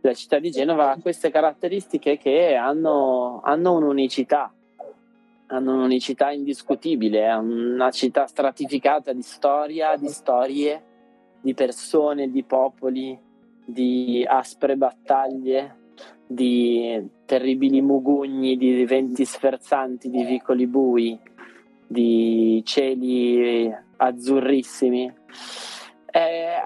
La 0.00 0.12
città 0.12 0.40
di 0.40 0.50
Genova 0.50 0.90
ha 0.90 0.98
queste 1.00 1.30
caratteristiche 1.30 2.18
che 2.18 2.56
hanno, 2.56 3.40
hanno 3.44 3.76
un'unicità, 3.76 4.52
hanno 5.46 5.72
un'unicità 5.72 6.32
indiscutibile, 6.32 7.26
è 7.26 7.34
una 7.36 7.92
città 7.92 8.26
stratificata 8.26 9.12
di 9.12 9.22
storia, 9.22 9.94
di 9.94 10.08
storie, 10.08 10.82
di 11.40 11.54
persone, 11.54 12.28
di 12.28 12.42
popoli, 12.42 13.16
di 13.64 14.26
aspre 14.28 14.76
battaglie, 14.76 15.76
di 16.26 17.08
terribili 17.24 17.80
mugugni, 17.80 18.56
di 18.56 18.84
venti 18.84 19.24
sferzanti, 19.24 20.10
di 20.10 20.24
vicoli 20.24 20.66
bui, 20.66 21.16
di 21.86 22.60
cieli 22.64 23.72
azzurrissimi 23.96 25.22
è, 26.14 26.62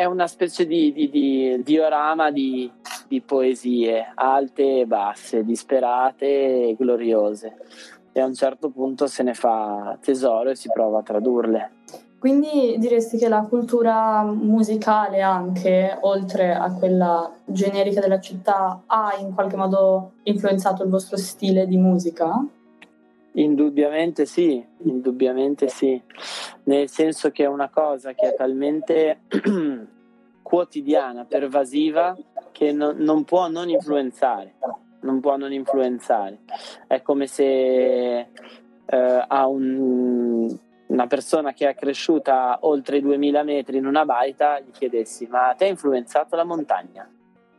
è 0.00 0.04
una 0.04 0.26
specie 0.26 0.66
di, 0.66 0.92
di, 0.92 1.08
di 1.08 1.62
diorama 1.62 2.30
di, 2.30 2.70
di, 3.08 3.22
poesie 3.22 4.12
alte 4.14 4.80
e 4.80 4.86
basse, 4.86 5.42
disperate 5.42 6.26
e 6.26 6.76
gloriose. 6.78 7.56
E 8.12 8.20
a 8.20 8.26
un 8.26 8.34
certo 8.34 8.68
punto 8.68 9.06
se 9.06 9.22
ne 9.22 9.32
fa 9.32 9.96
tesoro 10.02 10.50
e 10.50 10.54
si 10.54 10.68
prova 10.70 10.98
a 10.98 11.02
tradurle. 11.02 11.70
Quindi 12.18 12.76
diresti 12.76 13.16
che 13.16 13.28
la 13.28 13.46
cultura 13.48 14.22
musicale 14.22 15.22
anche, 15.22 15.96
oltre 16.02 16.52
a 16.52 16.70
quella 16.74 17.32
generica 17.46 18.00
della 18.00 18.20
città, 18.20 18.82
ha 18.84 19.16
in 19.18 19.32
qualche 19.32 19.56
modo 19.56 20.12
influenzato 20.24 20.82
il 20.82 20.90
vostro 20.90 21.16
stile 21.16 21.66
di 21.66 21.78
musica? 21.78 22.38
Indubbiamente 23.32 24.26
sì, 24.26 24.64
indubbiamente 24.78 25.68
sì, 25.68 26.00
nel 26.64 26.88
senso 26.88 27.30
che 27.30 27.44
è 27.44 27.46
una 27.46 27.68
cosa 27.68 28.12
che 28.12 28.30
è 28.30 28.34
talmente 28.34 29.20
quotidiana, 30.42 31.24
pervasiva, 31.24 32.16
che 32.50 32.72
no, 32.72 32.92
non 32.96 33.22
può 33.24 33.48
non 33.48 33.68
influenzare, 33.68 34.54
non 35.02 35.20
può 35.20 35.36
non 35.36 35.52
influenzare. 35.52 36.40
È 36.88 37.02
come 37.02 37.28
se 37.28 38.18
eh, 38.18 39.24
a 39.28 39.46
un, 39.46 40.58
una 40.88 41.06
persona 41.06 41.52
che 41.52 41.68
è 41.68 41.74
cresciuta 41.76 42.58
oltre 42.62 42.96
i 42.96 43.00
2000 43.00 43.42
metri 43.44 43.76
in 43.76 43.86
una 43.86 44.04
baita 44.04 44.58
gli 44.58 44.72
chiedessi 44.72 45.26
ma 45.26 45.54
ti 45.56 45.64
ha 45.64 45.68
influenzato 45.68 46.34
la 46.34 46.44
montagna? 46.44 47.08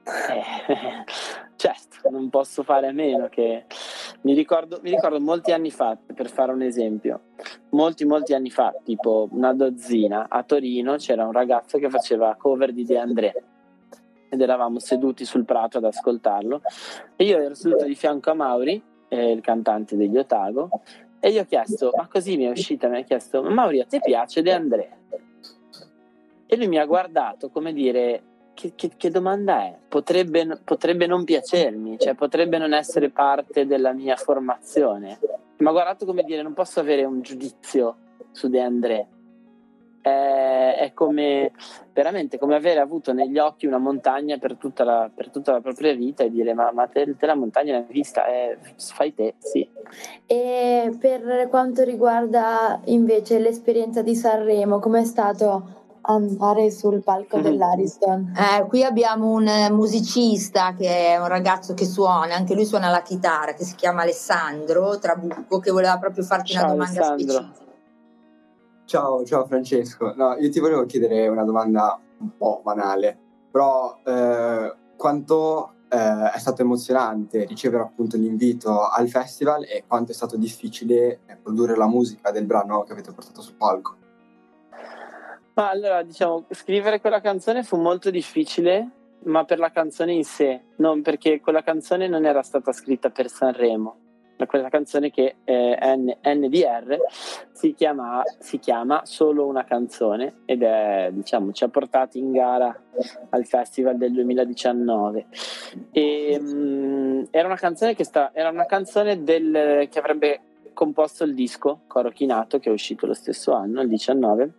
Eh, 0.04 1.06
certo, 1.62 2.10
non 2.10 2.30
posso 2.30 2.64
fare 2.64 2.88
a 2.88 2.92
meno 2.92 3.30
che... 3.30 3.66
Mi 4.22 4.34
ricordo, 4.34 4.80
mi 4.82 4.90
ricordo, 4.90 5.20
molti 5.20 5.52
anni 5.52 5.72
fa, 5.72 5.98
per 6.14 6.30
fare 6.30 6.52
un 6.52 6.62
esempio, 6.62 7.22
molti 7.70 8.06
molti 8.06 8.34
anni 8.34 8.50
fa, 8.50 8.74
tipo 8.84 9.28
una 9.32 9.54
dozzina, 9.54 10.28
a 10.30 10.44
Torino 10.44 10.96
c'era 10.96 11.26
un 11.26 11.32
ragazzo 11.32 11.80
che 11.80 11.90
faceva 11.90 12.36
cover 12.36 12.72
di 12.72 12.86
De 12.86 12.98
André 13.00 13.44
ed 14.30 14.42
eravamo 14.42 14.80
seduti 14.80 15.26
sul 15.26 15.44
prato 15.44 15.78
ad 15.78 15.86
ascoltarlo 15.86 16.62
e 17.16 17.24
io 17.24 17.40
ero 17.40 17.54
seduto 17.54 17.86
di 17.86 17.96
fianco 17.96 18.30
a 18.32 18.36
Mauri, 18.36 18.82
eh, 19.08 19.32
il 19.32 19.42
cantante 19.42 19.96
degli 19.96 20.18
Otago, 20.18 20.70
e 21.20 21.32
gli 21.32 21.38
ho 21.38 21.46
chiesto, 21.46 21.92
ma 21.96 22.08
così 22.08 22.38
mi 22.38 22.46
è 22.46 22.50
uscita, 22.50 22.88
mi 22.88 22.98
ha 22.98 23.04
chiesto, 23.04 23.42
Mauri 23.44 23.80
a 23.80 23.86
te 23.86 24.00
piace 24.00 24.42
De 24.42 24.54
André? 24.54 24.98
E 26.46 26.58
lui 26.58 26.68
mi 26.68 26.78
ha 26.78 26.86
guardato 26.86 27.50
come 27.50 27.74
dire, 27.74 28.24
che, 28.62 28.74
che, 28.76 28.92
che 28.96 29.10
domanda 29.10 29.64
è? 29.64 29.76
Potrebbe, 29.88 30.60
potrebbe, 30.64 31.08
non 31.08 31.24
piacermi, 31.24 31.98
cioè 31.98 32.14
potrebbe 32.14 32.60
non 32.60 32.74
essere 32.74 33.10
parte 33.10 33.66
della 33.66 33.92
mia 33.92 34.16
formazione. 34.16 35.18
Mi 35.58 35.68
ha 35.68 35.72
guardato 35.72 36.06
come 36.06 36.22
dire, 36.22 36.44
non 36.44 36.54
posso 36.54 36.80
avere 36.80 37.04
un 37.04 37.22
giudizio 37.22 37.96
su 38.30 38.50
De 38.50 38.62
André. 38.62 39.08
È, 40.00 40.76
è 40.80 40.94
come 40.94 41.52
veramente 41.94 42.40
come 42.40 42.56
avere 42.56 42.80
avuto 42.80 43.14
negli 43.14 43.38
occhi 43.38 43.68
una 43.68 43.78
montagna 43.78 44.38
per 44.40 44.56
tutta 44.56 44.84
la, 44.84 45.12
per 45.14 45.30
tutta 45.30 45.52
la 45.52 45.62
propria 45.62 45.94
vita 45.94 46.24
e 46.24 46.32
dire 46.32 46.56
ma, 46.56 46.72
ma 46.72 46.88
te, 46.88 47.16
te, 47.16 47.26
la 47.28 47.36
montagna 47.36 47.74
l'hai 47.74 47.86
vista, 47.88 48.26
eh, 48.28 48.58
fai 48.78 49.14
te, 49.14 49.36
sì. 49.38 49.68
E 50.26 50.96
per 51.00 51.48
quanto 51.50 51.84
riguarda 51.84 52.80
invece 52.86 53.40
l'esperienza 53.40 54.02
di 54.02 54.16
Sanremo, 54.16 54.80
com'è 54.80 55.04
stato 55.04 55.81
andare 56.02 56.72
sul 56.72 57.04
palco 57.04 57.38
mm-hmm. 57.38 57.46
dell'Ariston. 57.46 58.34
Eh, 58.36 58.66
qui 58.68 58.84
abbiamo 58.84 59.32
un 59.32 59.68
musicista 59.72 60.74
che 60.74 61.08
è 61.08 61.18
un 61.18 61.28
ragazzo 61.28 61.74
che 61.74 61.86
suona, 61.86 62.36
anche 62.36 62.56
lui 62.56 62.66
suona 62.66 62.90
la 62.90 63.02
chitarra, 63.02 63.54
che 63.54 63.64
si 63.64 63.76
chiama 63.76 64.02
Alessandro 64.02 64.98
Trabucco, 64.98 65.60
che 65.60 65.72
voleva 65.72 65.98
proprio 65.98 66.24
farti 66.24 66.54
ciao, 66.54 66.64
una 66.64 66.72
domanda 66.74 67.08
Alessandro. 67.08 67.34
specifica. 67.34 67.70
Ciao, 68.86 69.24
ciao 69.24 69.46
Francesco. 69.46 70.14
No, 70.16 70.36
io 70.36 70.50
ti 70.50 70.60
volevo 70.60 70.86
chiedere 70.86 71.28
una 71.28 71.44
domanda 71.44 72.00
un 72.20 72.36
po' 72.36 72.62
banale, 72.64 73.18
però 73.50 73.98
eh, 74.04 74.76
quanto 74.98 75.74
eh, 75.88 76.32
è 76.32 76.38
stato 76.38 76.62
emozionante 76.62 77.46
ricevere 77.46 77.84
appunto 77.84 78.18
l'invito 78.18 78.88
al 78.88 79.08
festival 79.08 79.64
e 79.64 79.84
quanto 79.88 80.12
è 80.12 80.14
stato 80.14 80.38
difficile 80.38 81.20
eh, 81.26 81.38
produrre 81.42 81.76
la 81.76 81.88
musica 81.88 82.32
del 82.32 82.46
brano 82.46 82.84
che 82.84 82.92
avete 82.92 83.12
portato 83.12 83.42
sul 83.42 83.56
palco? 83.56 84.01
Ma 85.54 85.70
allora, 85.70 86.02
diciamo, 86.04 86.46
scrivere 86.52 87.02
quella 87.02 87.20
canzone 87.20 87.64
fu 87.64 87.76
molto 87.78 88.10
difficile, 88.10 88.90
ma 89.24 89.44
per 89.44 89.60
la 89.60 89.72
canzone 89.72 90.14
in 90.14 90.24
sé, 90.24 90.62
non 90.78 91.02
perché 91.02 91.42
quella 91.42 91.62
canzone 91.62 92.08
non 92.08 92.26
era 92.26 92.42
stata 92.42 92.72
scritta 92.72 93.10
per 93.10 93.30
Sanremo. 93.30 93.98
Quella 94.48 94.70
canzone 94.70 95.12
che 95.12 95.36
è 95.44 95.96
N- 95.96 96.18
NDR 96.24 96.98
si 97.52 97.76
chiama, 97.76 98.24
si 98.40 98.58
chiama 98.58 99.02
Solo 99.06 99.46
una 99.46 99.64
canzone 99.66 100.42
ed 100.46 100.64
è, 100.64 101.10
diciamo, 101.12 101.52
ci 101.52 101.64
ha 101.64 101.68
portati 101.68 102.18
in 102.18 102.32
gara 102.32 102.76
al 103.30 103.46
festival 103.46 103.98
del 103.98 104.14
2019. 104.14 105.28
E, 105.92 106.40
mh, 106.40 107.28
era 107.30 107.46
una 107.46 107.56
canzone 107.56 107.94
che 107.94 108.04
sta, 108.04 108.32
era 108.34 108.50
una 108.50 108.66
canzone 108.66 109.24
del, 109.24 109.88
che 109.92 110.00
avrebbe 110.00 110.40
composto 110.74 111.24
il 111.24 111.36
disco 111.36 111.82
Coro 111.86 112.10
Chinato 112.10 112.58
che 112.58 112.70
è 112.70 112.74
uscito 112.74 113.06
lo 113.06 113.14
stesso 113.14 113.54
anno, 113.54 113.82
il 113.82 113.90
19 113.90 114.54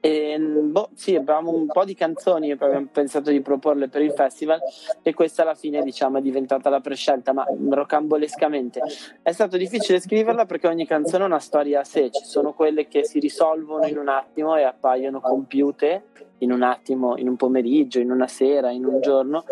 e, 0.00 0.38
boh, 0.38 0.90
sì, 0.94 1.16
avevamo 1.16 1.50
un 1.50 1.66
po' 1.66 1.84
di 1.84 1.94
canzoni, 1.94 2.52
abbiamo 2.52 2.86
pensato 2.92 3.30
di 3.30 3.40
proporle 3.40 3.88
per 3.88 4.02
il 4.02 4.12
festival 4.12 4.60
e 5.02 5.12
questa 5.12 5.42
alla 5.42 5.54
fine 5.54 5.82
diciamo 5.82 6.18
è 6.18 6.20
diventata 6.20 6.70
la 6.70 6.80
prescelta, 6.80 7.32
ma 7.32 7.44
rocambolescamente. 7.68 8.80
È 9.22 9.32
stato 9.32 9.56
difficile 9.56 10.00
scriverla 10.00 10.46
perché 10.46 10.68
ogni 10.68 10.86
canzone 10.86 11.24
ha 11.24 11.26
una 11.26 11.40
storia 11.40 11.80
a 11.80 11.84
sé, 11.84 12.10
ci 12.10 12.24
sono 12.24 12.52
quelle 12.52 12.86
che 12.86 13.04
si 13.04 13.18
risolvono 13.18 13.86
in 13.86 13.98
un 13.98 14.08
attimo 14.08 14.56
e 14.56 14.62
appaiono 14.62 15.20
compiute 15.20 16.04
in 16.38 16.52
un 16.52 16.62
attimo, 16.62 17.16
in 17.16 17.28
un 17.28 17.34
pomeriggio, 17.34 17.98
in 17.98 18.12
una 18.12 18.28
sera, 18.28 18.70
in 18.70 18.84
un 18.84 19.00
giorno, 19.00 19.44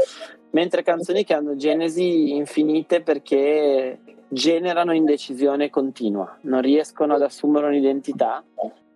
mentre 0.51 0.83
canzoni 0.83 1.25
che 1.25 1.35
hanno 1.35 1.57
genesi 1.57 2.35
infinite 2.37 3.03
perché 3.03 3.99
generano 4.29 4.93
indecisione 4.93 5.71
continua, 5.71 6.39
non 6.43 6.61
riescono 6.61 7.15
ad 7.15 7.23
assumere 7.23 7.67
un'identità 7.67 8.45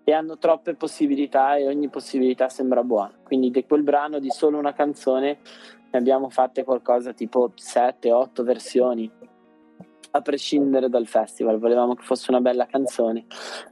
e 0.04 0.12
hanno 0.12 0.38
troppe 0.38 0.74
possibilità 0.74 1.56
e 1.56 1.66
ogni 1.66 1.88
possibilità 1.88 2.48
sembra 2.48 2.82
buona. 2.82 3.12
Quindi 3.22 3.50
di 3.50 3.64
quel 3.64 3.82
brano 3.82 4.18
di 4.18 4.30
solo 4.30 4.58
una 4.58 4.72
canzone 4.72 5.38
ne 5.90 5.98
abbiamo 5.98 6.30
fatte 6.30 6.64
qualcosa 6.64 7.12
tipo 7.12 7.52
7-8 7.56 8.42
versioni 8.42 9.10
a 10.12 10.20
prescindere 10.22 10.88
dal 10.88 11.06
festival, 11.06 11.58
volevamo 11.58 11.94
che 11.94 12.02
fosse 12.02 12.30
una 12.30 12.40
bella 12.40 12.66
canzone 12.66 13.26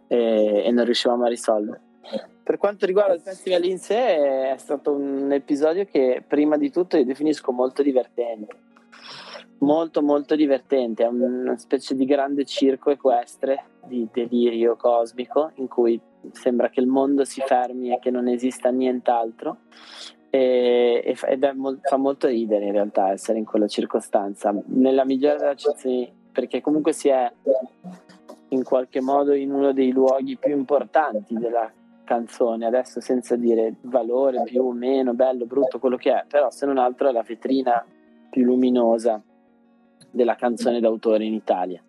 e, 0.07 0.63
e 0.65 0.71
non 0.71 0.85
riuscivamo 0.85 1.25
a 1.25 1.29
risolvere. 1.29 1.81
Per 2.43 2.57
quanto 2.59 2.87
riguarda 2.87 3.15
il 3.15 3.21
festival 3.21 3.65
in 3.65 3.79
sé, 3.79 4.53
è 4.53 4.57
stato 4.57 4.93
un 4.93 5.31
episodio 5.33 5.85
che 5.85 6.25
prima 6.27 6.57
di 6.57 6.71
tutto 6.71 6.97
io 6.97 7.05
definisco 7.05 7.53
molto 7.53 7.83
divertente 7.83 8.67
molto 9.59 10.03
molto 10.03 10.37
divertente, 10.37 11.05
è 11.05 11.09
una 11.09 11.57
specie 11.57 11.95
di 11.95 12.05
grande 12.05 12.45
circo 12.45 12.91
equestre 12.91 13.65
di 13.88 14.09
delirio 14.12 14.76
cosmico 14.76 15.50
in 15.54 15.66
cui 15.66 16.00
sembra 16.33 16.68
che 16.68 16.80
il 16.80 16.87
mondo 16.87 17.25
si 17.25 17.40
fermi 17.45 17.92
e 17.92 17.99
che 17.99 18.11
non 18.11 18.28
esista 18.28 18.71
nient'altro. 18.71 19.59
E, 20.30 21.16
ed 21.26 21.52
mo- 21.54 21.78
fa 21.80 21.97
molto 21.97 22.28
ridere 22.28 22.66
in 22.66 22.73
realtà 22.73 23.11
essere 23.11 23.38
in 23.38 23.45
quella 23.45 23.66
circostanza. 23.66 24.54
Nella 24.66 25.04
migliore 25.04 25.38
delle 25.38 25.50
accezioni 25.50 26.12
perché 26.30 26.61
comunque 26.61 26.92
si 26.92 27.09
è 27.09 27.33
in 28.50 28.62
qualche 28.62 29.00
modo 29.00 29.33
in 29.33 29.52
uno 29.52 29.73
dei 29.73 29.90
luoghi 29.90 30.37
più 30.37 30.54
importanti 30.54 31.35
della 31.35 31.71
canzone. 32.04 32.66
Adesso 32.66 33.00
senza 33.00 33.37
dire 33.37 33.75
valore 33.83 34.42
più 34.45 34.62
o 34.62 34.73
meno 34.73 35.14
bello 35.14 35.47
brutto 35.47 35.78
quello 35.78 35.97
che 35.97 36.12
è 36.12 36.25
però 36.28 36.50
se 36.50 36.66
non 36.66 36.78
altro 36.78 37.09
è 37.09 37.12
la 37.12 37.23
vetrina 37.23 37.85
più 38.30 38.45
luminosa 38.45 39.21
della 40.11 40.35
canzone 40.35 40.81
d'autore 40.81 41.25
in 41.25 41.35
Italia. 41.35 41.83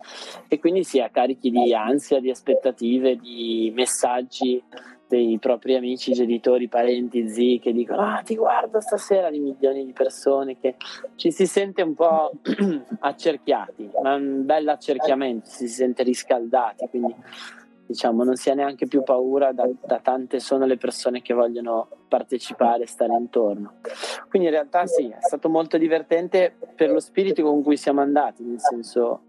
E 0.48 0.60
quindi 0.60 0.84
si 0.84 1.00
è 1.00 1.10
carichi 1.12 1.50
di 1.50 1.74
ansia, 1.74 2.20
di 2.20 2.30
aspettative, 2.30 3.18
di 3.18 3.72
messaggi 3.76 4.62
dei 5.10 5.40
propri 5.40 5.76
amici, 5.76 6.14
genitori, 6.14 6.68
parenti, 6.68 7.28
zii 7.28 7.60
che 7.60 7.74
dicono 7.74 8.02
ah 8.02 8.22
ti 8.22 8.36
guardo 8.36 8.80
stasera 8.80 9.32
di 9.32 9.40
milioni 9.40 9.84
di 9.84 9.92
persone 9.92 10.60
che 10.60 10.76
ci 11.16 11.32
si 11.32 11.48
sente 11.48 11.82
un 11.82 11.96
po' 11.96 12.32
accerchiati, 13.00 13.90
ma 14.04 14.14
un 14.14 14.46
bel 14.46 14.68
accerchiamento, 14.68 15.50
si 15.50 15.68
sente 15.68 16.04
riscaldati, 16.04 16.88
quindi 16.90 17.16
diciamo, 17.90 18.24
non 18.24 18.36
si 18.36 18.52
ha 18.52 18.54
neanche 18.54 18.86
più 18.86 19.02
paura 19.02 19.52
da, 19.52 19.68
da, 19.84 19.98
tante 19.98 20.40
sono 20.40 20.68
le 20.68 20.78
persone 20.78 21.24
che 21.24 21.34
vogliono 21.34 21.88
partecipare 22.08 22.86
stare 22.86 23.16
intorno. 23.16 23.78
Quindi 24.30 24.48
in 24.48 24.54
realtà 24.54 24.86
sì, 24.86 25.08
è 25.10 25.18
stato 25.22 25.50
molto 25.50 25.76
divertente 25.80 26.54
per 26.76 26.92
lo 26.92 27.00
spirito 27.00 27.42
con 27.42 27.64
cui 27.64 27.78
siamo 27.78 28.02
andati, 28.02 28.44
nel 28.44 28.60
senso 28.60 29.22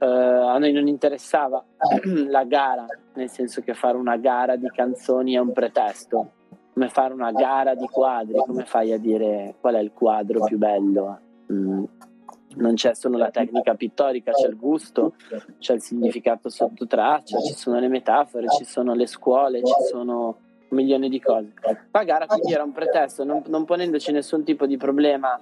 eh, 0.00 0.06
a 0.06 0.58
noi 0.58 0.72
non 0.72 0.88
interessava 0.88 1.64
la 2.26 2.42
gara, 2.42 2.84
nel 3.14 3.30
senso 3.30 3.60
che 3.60 3.74
fare 3.74 3.96
una 3.96 4.16
gara 4.16 4.56
di 4.56 4.68
canzoni 4.74 5.34
è 5.34 5.38
un 5.38 5.52
pretesto, 5.52 6.32
come 6.72 6.88
fare 6.88 7.14
una 7.14 7.30
gara 7.30 7.76
di 7.76 7.86
quadri, 7.86 8.34
come 8.44 8.64
fai 8.64 8.90
a 8.90 8.98
dire 8.98 9.54
qual 9.60 9.76
è 9.76 9.80
il 9.80 9.92
quadro 9.92 10.42
più 10.42 10.58
bello? 10.58 11.20
Mm 11.52 11.84
non 12.56 12.74
c'è 12.74 12.94
solo 12.94 13.16
la 13.16 13.30
tecnica 13.30 13.74
pittorica, 13.74 14.32
c'è 14.32 14.48
il 14.48 14.56
gusto, 14.56 15.14
c'è 15.58 15.74
il 15.74 15.80
significato 15.80 16.48
sotto 16.48 16.86
traccia, 16.86 17.40
ci 17.40 17.52
sono 17.54 17.78
le 17.78 17.88
metafore, 17.88 18.48
ci 18.48 18.64
sono 18.64 18.94
le 18.94 19.06
scuole, 19.06 19.62
ci 19.64 19.74
sono 19.90 20.26
un 20.68 20.76
milione 20.76 21.08
di 21.08 21.20
cose. 21.20 21.52
La 21.90 22.04
gara 22.04 22.26
quindi 22.26 22.52
era 22.52 22.62
un 22.62 22.72
pretesto, 22.72 23.24
non, 23.24 23.42
non 23.46 23.64
ponendoci 23.64 24.12
nessun 24.12 24.44
tipo 24.44 24.66
di 24.66 24.76
problema 24.76 25.40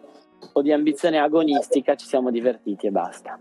o 0.53 0.63
di 0.63 0.73
ambizione 0.73 1.19
agonistica, 1.19 1.95
ci 1.95 2.07
siamo 2.07 2.31
divertiti 2.31 2.87
e 2.87 2.91
basta. 2.91 3.39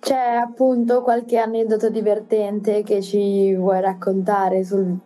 C'è 0.00 0.34
appunto 0.40 1.02
qualche 1.02 1.38
aneddoto 1.38 1.90
divertente 1.90 2.82
che 2.82 3.02
ci 3.02 3.54
vuoi 3.54 3.80
raccontare 3.80 4.64
sul 4.64 4.96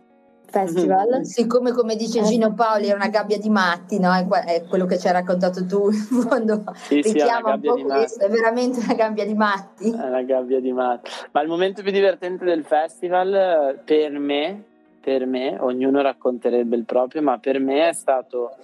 festival. 0.48 1.24
Siccome, 1.24 1.72
come 1.72 1.96
dice 1.96 2.22
Gino 2.22 2.54
Paoli, 2.54 2.86
era 2.86 2.96
una 2.96 3.08
gabbia 3.08 3.38
di 3.38 3.50
matti, 3.50 3.98
no? 3.98 4.12
È, 4.12 4.64
quello 4.68 4.86
che 4.86 4.98
ci 4.98 5.06
hai 5.06 5.12
raccontato 5.12 5.64
tu, 5.66 5.88
in 5.90 6.22
fondo 6.22 6.64
sì, 6.74 7.00
richiama 7.00 7.58
sì, 7.60 7.68
un 7.68 7.76
po' 7.76 7.84
questo, 7.84 8.24
è 8.24 8.28
veramente 8.28 8.80
una 8.80 8.94
gabbia 8.94 9.24
di 9.24 9.34
matti. 9.34 9.90
È 9.90 10.06
una 10.06 10.22
gabbia 10.22 10.60
di 10.60 10.72
matti. 10.72 11.10
Ma 11.32 11.42
il 11.42 11.48
momento 11.48 11.82
più 11.82 11.92
divertente 11.92 12.44
del 12.44 12.64
festival, 12.64 13.80
per 13.84 14.18
me, 14.18 14.64
per 15.00 15.26
me, 15.26 15.56
ognuno 15.60 16.00
racconterebbe 16.00 16.76
il 16.76 16.84
proprio, 16.84 17.22
ma 17.22 17.38
per 17.38 17.60
me 17.60 17.88
è 17.88 17.92
stato 17.92 18.56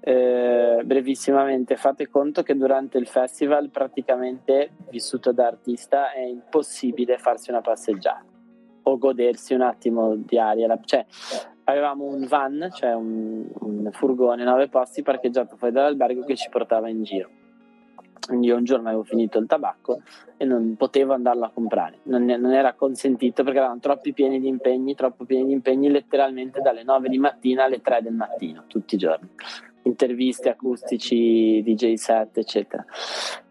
eh, 0.00 0.82
brevissimamente, 0.84 1.76
fate 1.76 2.08
conto 2.08 2.42
che 2.42 2.56
durante 2.56 2.98
il 2.98 3.06
festival 3.06 3.70
praticamente, 3.70 4.70
vissuto 4.90 5.32
da 5.32 5.46
artista, 5.46 6.12
è 6.12 6.20
impossibile 6.20 7.18
farsi 7.18 7.50
una 7.50 7.60
passeggiata 7.60 8.25
o 8.88 8.98
godersi 8.98 9.54
un 9.54 9.62
attimo 9.62 10.14
di 10.16 10.38
aria. 10.38 10.78
Cioè, 10.84 11.04
avevamo 11.64 12.04
un 12.04 12.26
van, 12.26 12.68
cioè 12.72 12.94
un, 12.94 13.44
un 13.60 13.88
furgone, 13.92 14.44
nove 14.44 14.68
posti 14.68 15.02
parcheggiato 15.02 15.56
fuori 15.56 15.72
dall'albergo 15.72 16.24
che 16.24 16.36
ci 16.36 16.48
portava 16.48 16.88
in 16.88 17.02
giro. 17.02 17.28
Quindi 18.26 18.48
io 18.48 18.56
un 18.56 18.64
giorno 18.64 18.88
avevo 18.88 19.04
finito 19.04 19.38
il 19.38 19.46
tabacco 19.46 20.00
e 20.36 20.44
non 20.44 20.74
potevo 20.76 21.12
andarlo 21.12 21.44
a 21.44 21.50
comprare, 21.50 21.98
non, 22.04 22.24
non, 22.24 22.52
era 22.52 22.72
consentito 22.72 23.44
perché 23.44 23.58
eravamo 23.58 23.78
troppi 23.78 24.12
pieni 24.12 24.40
di 24.40 24.48
impegni, 24.48 24.96
troppo 24.96 25.24
pieni 25.24 25.46
di 25.46 25.52
impegni 25.52 25.88
letteralmente 25.90 26.60
dalle 26.60 26.82
9 26.82 27.08
di 27.08 27.18
mattina 27.18 27.64
alle 27.64 27.80
3 27.80 28.02
del 28.02 28.14
mattino, 28.14 28.64
tutti 28.66 28.96
i 28.96 28.98
giorni 28.98 29.28
interviste 29.88 30.48
acustici, 30.48 31.62
DJ 31.62 31.94
set, 31.94 32.38
eccetera. 32.38 32.84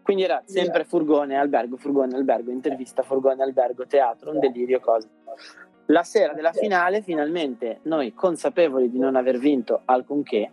Quindi 0.02 0.24
era 0.24 0.42
sempre 0.46 0.84
furgone, 0.84 1.36
albergo, 1.36 1.78
furgone, 1.78 2.16
albergo, 2.16 2.52
intervista, 2.52 3.02
furgone, 3.02 3.42
albergo, 3.42 3.88
teatro, 3.88 4.32
un 4.32 4.40
delirio, 4.40 4.80
cose. 4.80 5.10
La 5.88 6.04
sera 6.04 6.34
della 6.34 6.52
finale, 6.52 7.02
finalmente, 7.02 7.80
noi 7.84 8.14
consapevoli 8.14 8.90
di 8.90 9.00
non 9.00 9.16
aver 9.16 9.38
vinto 9.40 9.82
alcunché, 9.86 10.52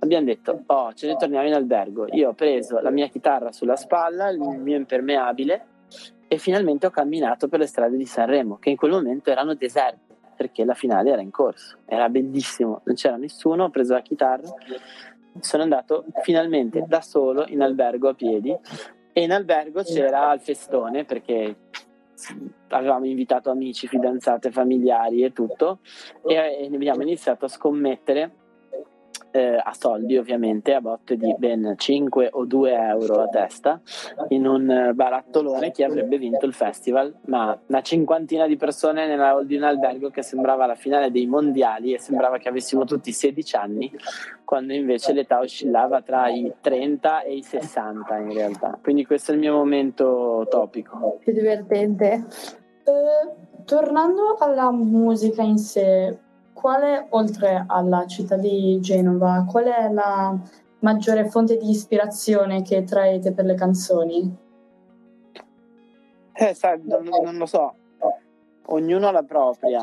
abbiamo 0.00 0.26
detto, 0.26 0.62
oh, 0.66 0.92
ce 0.92 1.06
ne 1.06 1.16
torniamo 1.16 1.46
in 1.46 1.54
albergo. 1.54 2.06
Io 2.10 2.30
ho 2.30 2.34
preso 2.34 2.80
la 2.80 2.90
mia 2.90 3.08
chitarra 3.08 3.52
sulla 3.52 3.76
spalla, 3.76 4.28
il 4.28 4.38
mio 4.38 4.76
impermeabile 4.76 5.66
e 6.28 6.38
finalmente 6.38 6.86
ho 6.86 6.90
camminato 6.90 7.48
per 7.48 7.58
le 7.58 7.66
strade 7.66 7.96
di 7.96 8.06
Sanremo, 8.06 8.58
che 8.58 8.70
in 8.70 8.76
quel 8.76 8.92
momento 8.92 9.30
erano 9.30 9.54
deserte 9.54 10.10
perché 10.40 10.64
la 10.64 10.74
finale 10.74 11.10
era 11.10 11.20
in 11.20 11.30
corso. 11.30 11.76
Era 11.84 12.08
bellissimo, 12.08 12.80
non 12.84 12.94
c'era 12.94 13.16
nessuno, 13.16 13.64
ho 13.64 13.70
preso 13.70 13.92
la 13.92 14.00
chitarra 14.00 14.48
sono 15.38 15.62
andato 15.62 16.04
finalmente 16.22 16.84
da 16.86 17.00
solo 17.00 17.44
in 17.46 17.62
albergo 17.62 18.08
a 18.08 18.14
piedi. 18.14 18.56
E 19.12 19.22
in 19.22 19.32
albergo 19.32 19.82
c'era 19.82 20.32
il 20.32 20.40
festone 20.40 21.04
perché 21.04 21.56
avevamo 22.68 23.06
invitato 23.06 23.50
amici, 23.50 23.86
fidanzate, 23.86 24.50
familiari 24.50 25.24
e 25.24 25.32
tutto. 25.32 25.80
E 26.26 26.68
abbiamo 26.72 27.02
iniziato 27.02 27.44
a 27.44 27.48
scommettere 27.48 28.39
eh, 29.30 29.60
a 29.62 29.72
soldi 29.72 30.16
ovviamente, 30.16 30.74
a 30.74 30.80
botte 30.80 31.16
di 31.16 31.34
ben 31.38 31.74
5 31.76 32.30
o 32.32 32.44
2 32.44 32.72
euro 32.72 33.22
a 33.22 33.28
testa, 33.28 33.80
in 34.28 34.46
un 34.46 34.92
barattolone 34.94 35.70
chi 35.70 35.82
avrebbe 35.82 36.18
vinto 36.18 36.46
il 36.46 36.54
festival, 36.54 37.14
ma 37.26 37.58
una 37.66 37.82
cinquantina 37.82 38.46
di 38.46 38.56
persone 38.56 39.06
nella 39.06 39.30
hall 39.30 39.44
di 39.44 39.56
un 39.56 39.62
albergo 39.62 40.10
che 40.10 40.22
sembrava 40.22 40.66
la 40.66 40.74
finale 40.74 41.10
dei 41.10 41.26
mondiali 41.26 41.92
e 41.92 41.98
sembrava 41.98 42.38
che 42.38 42.48
avessimo 42.48 42.84
tutti 42.84 43.12
16 43.12 43.56
anni, 43.56 43.92
quando 44.44 44.72
invece 44.72 45.12
l'età 45.12 45.38
oscillava 45.38 46.02
tra 46.02 46.28
i 46.28 46.52
30 46.60 47.22
e 47.22 47.36
i 47.36 47.42
60 47.42 48.16
in 48.18 48.32
realtà. 48.32 48.78
Quindi 48.82 49.06
questo 49.06 49.30
è 49.30 49.34
il 49.34 49.40
mio 49.40 49.54
momento 49.54 50.46
topico. 50.48 51.18
Più 51.20 51.32
divertente. 51.32 52.26
Eh, 52.84 53.64
tornando 53.64 54.36
alla 54.38 54.70
musica 54.72 55.42
in 55.42 55.58
sé, 55.58 56.18
quale, 56.52 57.06
oltre 57.10 57.64
alla 57.66 58.06
città 58.06 58.36
di 58.36 58.78
Genova, 58.80 59.44
qual 59.48 59.64
è 59.64 59.90
la 59.90 60.36
maggiore 60.80 61.28
fonte 61.28 61.56
di 61.56 61.70
ispirazione 61.70 62.62
che 62.62 62.84
traete 62.84 63.32
per 63.32 63.44
le 63.44 63.54
canzoni? 63.54 64.36
Eh, 66.32 66.54
sai, 66.54 66.80
non, 66.84 67.08
non 67.22 67.36
lo 67.36 67.46
so, 67.46 67.74
ognuno 68.66 69.08
ha 69.08 69.10
la 69.10 69.22
propria, 69.22 69.82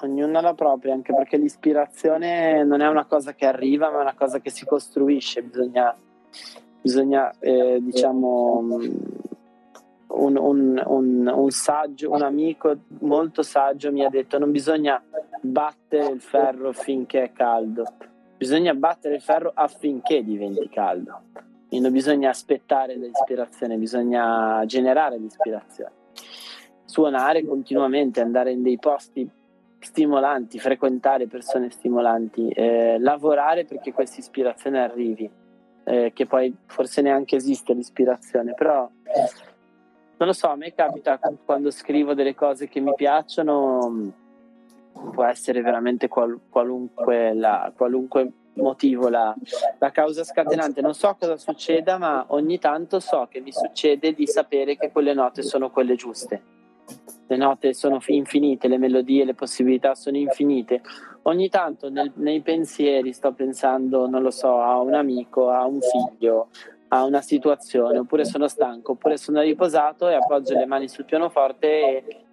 ognuno 0.00 0.38
ha 0.38 0.42
la 0.42 0.54
propria, 0.54 0.92
anche 0.92 1.14
perché 1.14 1.36
l'ispirazione 1.36 2.62
non 2.64 2.80
è 2.80 2.88
una 2.88 3.06
cosa 3.06 3.32
che 3.32 3.46
arriva, 3.46 3.90
ma 3.90 3.98
è 3.98 4.02
una 4.02 4.14
cosa 4.14 4.38
che 4.40 4.50
si 4.50 4.64
costruisce, 4.66 5.42
bisogna, 5.42 5.94
bisogna 6.80 7.32
eh, 7.38 7.78
diciamo, 7.80 8.62
un, 10.16 10.36
un, 10.36 10.82
un, 10.84 11.32
un, 11.34 11.50
saggio, 11.50 12.10
un 12.10 12.22
amico 12.22 12.76
molto 13.00 13.42
saggio 13.42 13.92
mi 13.92 14.04
ha 14.04 14.08
detto 14.08 14.38
non 14.38 14.50
bisogna 14.50 15.02
battere 15.40 16.12
il 16.12 16.20
ferro 16.20 16.72
finché 16.72 17.24
è 17.24 17.32
caldo, 17.32 17.84
bisogna 18.36 18.74
battere 18.74 19.16
il 19.16 19.22
ferro 19.22 19.52
affinché 19.54 20.22
diventi 20.24 20.68
caldo. 20.68 21.22
Non 21.74 21.90
bisogna 21.90 22.30
aspettare 22.30 22.94
l'ispirazione, 22.94 23.76
bisogna 23.76 24.62
generare 24.64 25.18
l'ispirazione. 25.18 25.90
Suonare 26.84 27.44
continuamente, 27.44 28.20
andare 28.20 28.52
in 28.52 28.62
dei 28.62 28.78
posti 28.78 29.28
stimolanti, 29.80 30.60
frequentare 30.60 31.26
persone 31.26 31.70
stimolanti, 31.70 32.48
eh, 32.50 32.96
lavorare 33.00 33.64
perché 33.64 33.92
questa 33.92 34.20
ispirazione 34.20 34.80
arrivi, 34.80 35.28
eh, 35.84 36.12
che 36.14 36.26
poi 36.26 36.54
forse 36.66 37.02
neanche 37.02 37.34
esiste 37.34 37.74
l'ispirazione, 37.74 38.54
però 38.54 38.88
non 40.16 40.28
lo 40.28 40.32
so, 40.32 40.48
a 40.48 40.56
me 40.56 40.72
capita 40.74 41.18
quando 41.44 41.70
scrivo 41.70 42.14
delle 42.14 42.34
cose 42.34 42.68
che 42.68 42.80
mi 42.80 42.94
piacciono, 42.94 44.12
può 45.12 45.24
essere 45.24 45.60
veramente 45.60 46.08
qual, 46.08 46.38
qualunque, 46.48 47.34
la, 47.34 47.72
qualunque, 47.76 48.30
motivo 48.54 49.08
la, 49.08 49.34
la, 49.78 49.90
causa 49.90 50.22
scatenante. 50.22 50.80
Non 50.80 50.94
so 50.94 51.16
cosa 51.18 51.36
succeda, 51.36 51.98
ma 51.98 52.24
ogni 52.28 52.58
tanto 52.58 53.00
so 53.00 53.26
che 53.28 53.40
mi 53.40 53.52
succede 53.52 54.12
di 54.12 54.26
sapere 54.26 54.76
che 54.76 54.92
quelle 54.92 55.14
note 55.14 55.42
sono 55.42 55.70
quelle 55.70 55.96
giuste. 55.96 56.42
Le 57.26 57.36
note 57.36 57.72
sono 57.72 57.98
infinite, 58.06 58.68
le 58.68 58.78
melodie, 58.78 59.24
le 59.24 59.34
possibilità 59.34 59.94
sono 59.94 60.16
infinite. 60.16 60.82
Ogni 61.22 61.48
tanto 61.48 61.90
nel, 61.90 62.12
nei 62.16 62.42
pensieri 62.42 63.12
sto 63.12 63.32
pensando, 63.32 64.06
non 64.06 64.22
lo 64.22 64.30
so, 64.30 64.60
a 64.60 64.78
un 64.78 64.94
amico, 64.94 65.48
a 65.48 65.64
un 65.64 65.80
figlio, 65.80 66.48
a 66.94 67.04
una 67.04 67.20
situazione, 67.20 67.98
oppure 67.98 68.24
sono 68.24 68.46
stanco, 68.46 68.92
oppure 68.92 69.16
sono 69.16 69.40
riposato 69.40 70.08
e 70.08 70.14
appoggio 70.14 70.54
le 70.54 70.64
mani 70.64 70.88
sul 70.88 71.04
pianoforte 71.04 71.66
e, 71.66 72.24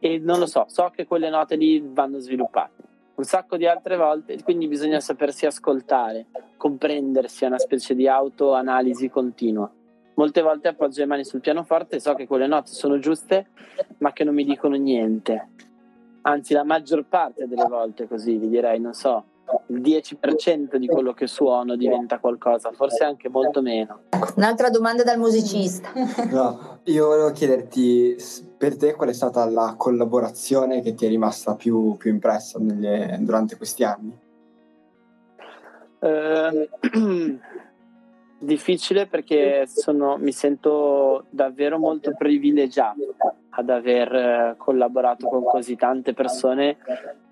e 0.00 0.18
non 0.18 0.40
lo 0.40 0.46
so, 0.46 0.64
so 0.66 0.90
che 0.92 1.06
quelle 1.06 1.30
note 1.30 1.54
lì 1.54 1.80
vanno 1.80 2.18
sviluppate. 2.18 2.90
Un 3.14 3.24
sacco 3.24 3.56
di 3.56 3.66
altre 3.66 3.96
volte, 3.96 4.42
quindi 4.42 4.66
bisogna 4.66 4.98
sapersi 4.98 5.46
ascoltare, 5.46 6.26
comprendersi, 6.56 7.44
è 7.44 7.46
una 7.46 7.58
specie 7.58 7.94
di 7.94 8.08
autoanalisi 8.08 9.08
continua. 9.08 9.70
Molte 10.14 10.42
volte 10.42 10.66
appoggio 10.66 11.00
le 11.00 11.06
mani 11.06 11.24
sul 11.24 11.40
pianoforte 11.40 11.96
e 11.96 12.00
so 12.00 12.14
che 12.14 12.26
quelle 12.26 12.48
note 12.48 12.72
sono 12.72 12.98
giuste, 12.98 13.46
ma 13.98 14.12
che 14.12 14.24
non 14.24 14.34
mi 14.34 14.44
dicono 14.44 14.74
niente. 14.74 15.50
Anzi, 16.22 16.52
la 16.52 16.64
maggior 16.64 17.04
parte 17.04 17.46
delle 17.46 17.66
volte 17.68 18.08
così, 18.08 18.36
vi 18.36 18.48
direi, 18.48 18.80
non 18.80 18.92
so, 18.92 19.24
il 19.72 19.80
10% 19.80 20.76
di 20.76 20.86
quello 20.86 21.12
che 21.12 21.26
suono 21.26 21.76
diventa 21.76 22.18
qualcosa, 22.18 22.72
forse 22.72 23.04
anche 23.04 23.28
molto 23.28 23.62
meno. 23.62 24.02
Un'altra 24.36 24.70
domanda 24.70 25.02
dal 25.02 25.18
musicista. 25.18 25.90
No, 26.30 26.80
io 26.84 27.06
volevo 27.06 27.30
chiederti 27.32 28.16
per 28.56 28.76
te 28.76 28.94
qual 28.94 29.08
è 29.08 29.12
stata 29.12 29.44
la 29.48 29.74
collaborazione 29.76 30.82
che 30.82 30.94
ti 30.94 31.06
è 31.06 31.08
rimasta 31.08 31.54
più, 31.54 31.96
più 31.96 32.10
impressa 32.10 32.58
nelle, 32.58 33.18
durante 33.20 33.56
questi 33.56 33.84
anni? 33.84 34.16
Eh, 36.00 36.68
difficile 38.38 39.06
perché 39.06 39.66
sono, 39.66 40.16
mi 40.18 40.32
sento 40.32 41.26
davvero 41.30 41.78
molto 41.78 42.12
privilegiato 42.16 43.14
ad 43.50 43.70
aver 43.70 44.14
eh, 44.14 44.54
collaborato 44.56 45.28
con 45.28 45.44
così 45.44 45.76
tante 45.76 46.12
persone 46.12 46.78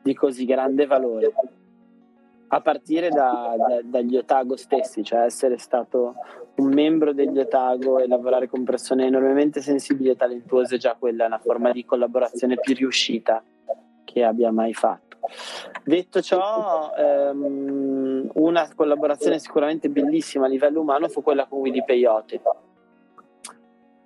di 0.02 0.14
così 0.14 0.44
grande 0.44 0.86
valore 0.86 1.32
a 2.52 2.60
partire 2.60 3.10
da, 3.10 3.54
da, 3.56 3.80
dagli 3.82 4.16
Otago 4.16 4.56
stessi, 4.56 5.04
cioè 5.04 5.20
essere 5.20 5.58
stato 5.58 6.14
un 6.56 6.68
membro 6.68 7.12
degli 7.12 7.38
Otago 7.38 7.98
e 7.98 8.08
lavorare 8.08 8.48
con 8.48 8.64
persone 8.64 9.06
enormemente 9.06 9.60
sensibili 9.60 10.10
e 10.10 10.16
talentuose, 10.16 10.76
già 10.76 10.96
quella 10.98 11.24
è 11.24 11.26
una 11.26 11.38
forma 11.38 11.70
di 11.70 11.84
collaborazione 11.84 12.56
più 12.58 12.74
riuscita 12.74 13.42
che 14.04 14.24
abbia 14.24 14.50
mai 14.50 14.74
fatto. 14.74 15.18
Detto 15.84 16.20
ciò, 16.20 16.92
ehm, 16.96 18.30
una 18.34 18.68
collaborazione 18.74 19.38
sicuramente 19.38 19.88
bellissima 19.88 20.46
a 20.46 20.48
livello 20.48 20.80
umano 20.80 21.08
fu 21.08 21.22
quella 21.22 21.46
con 21.46 21.60
Willy 21.60 21.84
Peyote 21.84 22.40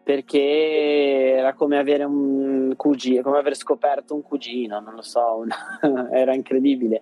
perché 0.05 1.33
era 1.39 1.55
come 1.55 1.79
avere 1.79 2.05
un 2.05 2.75
cugino, 2.77 3.23
come 3.23 3.39
aver 3.39 3.57
scoperto 3.57 4.15
un 4.15 4.23
cugino, 4.23 4.79
non 4.79 4.95
lo 4.95 5.03
so, 5.03 5.37
una, 5.37 5.81
era 6.13 6.35
incredibile. 6.35 7.01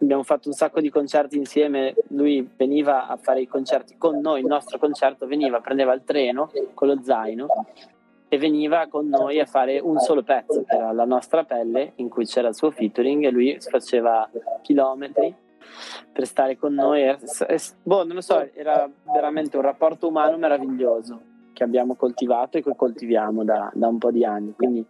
Abbiamo 0.00 0.24
fatto 0.24 0.48
un 0.48 0.54
sacco 0.54 0.80
di 0.80 0.90
concerti 0.90 1.36
insieme, 1.36 1.94
lui 2.08 2.46
veniva 2.56 3.06
a 3.06 3.16
fare 3.16 3.42
i 3.42 3.46
concerti 3.46 3.96
con 3.96 4.18
noi, 4.18 4.40
il 4.40 4.46
nostro 4.46 4.76
concerto 4.78 5.28
veniva, 5.28 5.60
prendeva 5.60 5.94
il 5.94 6.02
treno 6.04 6.50
con 6.74 6.88
lo 6.88 7.00
zaino 7.00 7.46
e 8.28 8.38
veniva 8.38 8.88
con 8.88 9.06
noi 9.06 9.38
a 9.38 9.46
fare 9.46 9.78
un 9.78 10.00
solo 10.00 10.24
pezzo, 10.24 10.64
che 10.64 10.74
era 10.74 10.90
La 10.90 11.04
nostra 11.04 11.44
pelle, 11.44 11.92
in 11.96 12.08
cui 12.08 12.24
c'era 12.24 12.48
il 12.48 12.56
suo 12.56 12.72
featuring 12.72 13.24
e 13.24 13.30
lui 13.30 13.56
faceva 13.60 14.28
chilometri 14.62 15.32
per 16.10 16.26
stare 16.26 16.56
con 16.56 16.74
noi. 16.74 17.02
E, 17.02 17.18
boh, 17.84 18.04
non 18.04 18.16
lo 18.16 18.20
so, 18.20 18.52
era 18.52 18.90
veramente 19.12 19.56
un 19.56 19.62
rapporto 19.62 20.08
umano 20.08 20.36
meraviglioso 20.38 21.30
che 21.52 21.64
abbiamo 21.64 21.94
coltivato 21.94 22.58
e 22.58 22.62
che 22.62 22.74
coltiviamo 22.74 23.44
da, 23.44 23.70
da 23.74 23.88
un 23.88 23.98
po' 23.98 24.10
di 24.10 24.24
anni, 24.24 24.54
quindi 24.54 24.84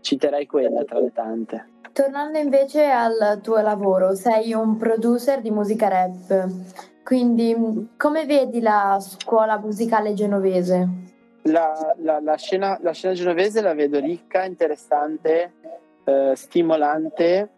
citerei 0.00 0.46
quella 0.46 0.84
tra 0.84 1.00
le 1.00 1.12
tante. 1.12 1.68
Tornando 1.92 2.38
invece 2.38 2.84
al 2.90 3.40
tuo 3.42 3.60
lavoro, 3.60 4.14
sei 4.14 4.52
un 4.52 4.76
producer 4.76 5.40
di 5.40 5.50
musica 5.50 5.88
rap, 5.88 6.46
quindi 7.02 7.88
come 7.96 8.26
vedi 8.26 8.60
la 8.60 8.98
scuola 9.00 9.58
musicale 9.58 10.12
genovese? 10.12 10.88
La, 11.42 11.94
la, 11.98 12.20
la, 12.20 12.36
scena, 12.36 12.78
la 12.82 12.92
scena, 12.92 13.14
genovese 13.14 13.60
la 13.60 13.72
vedo 13.72 14.00
ricca, 14.00 14.44
interessante, 14.44 15.52
eh, 16.04 16.32
stimolante 16.34 17.50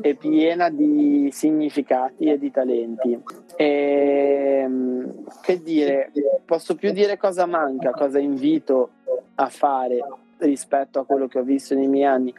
e 0.00 0.14
piena 0.14 0.70
di 0.70 1.28
significati 1.32 2.30
e 2.30 2.38
di 2.38 2.50
talenti. 2.50 3.22
E, 3.56 4.60
ehm, 4.64 5.24
che 5.42 5.62
dire, 5.62 6.10
posso 6.44 6.74
più 6.74 6.92
dire 6.92 7.16
cosa 7.16 7.46
manca, 7.46 7.90
cosa 7.90 8.18
invito 8.18 8.90
a 9.36 9.48
fare 9.48 9.98
rispetto 10.38 11.00
a 11.00 11.04
quello 11.04 11.26
che 11.26 11.38
ho 11.38 11.42
visto 11.42 11.74
nei 11.74 11.88
miei 11.88 12.04
anni. 12.04 12.34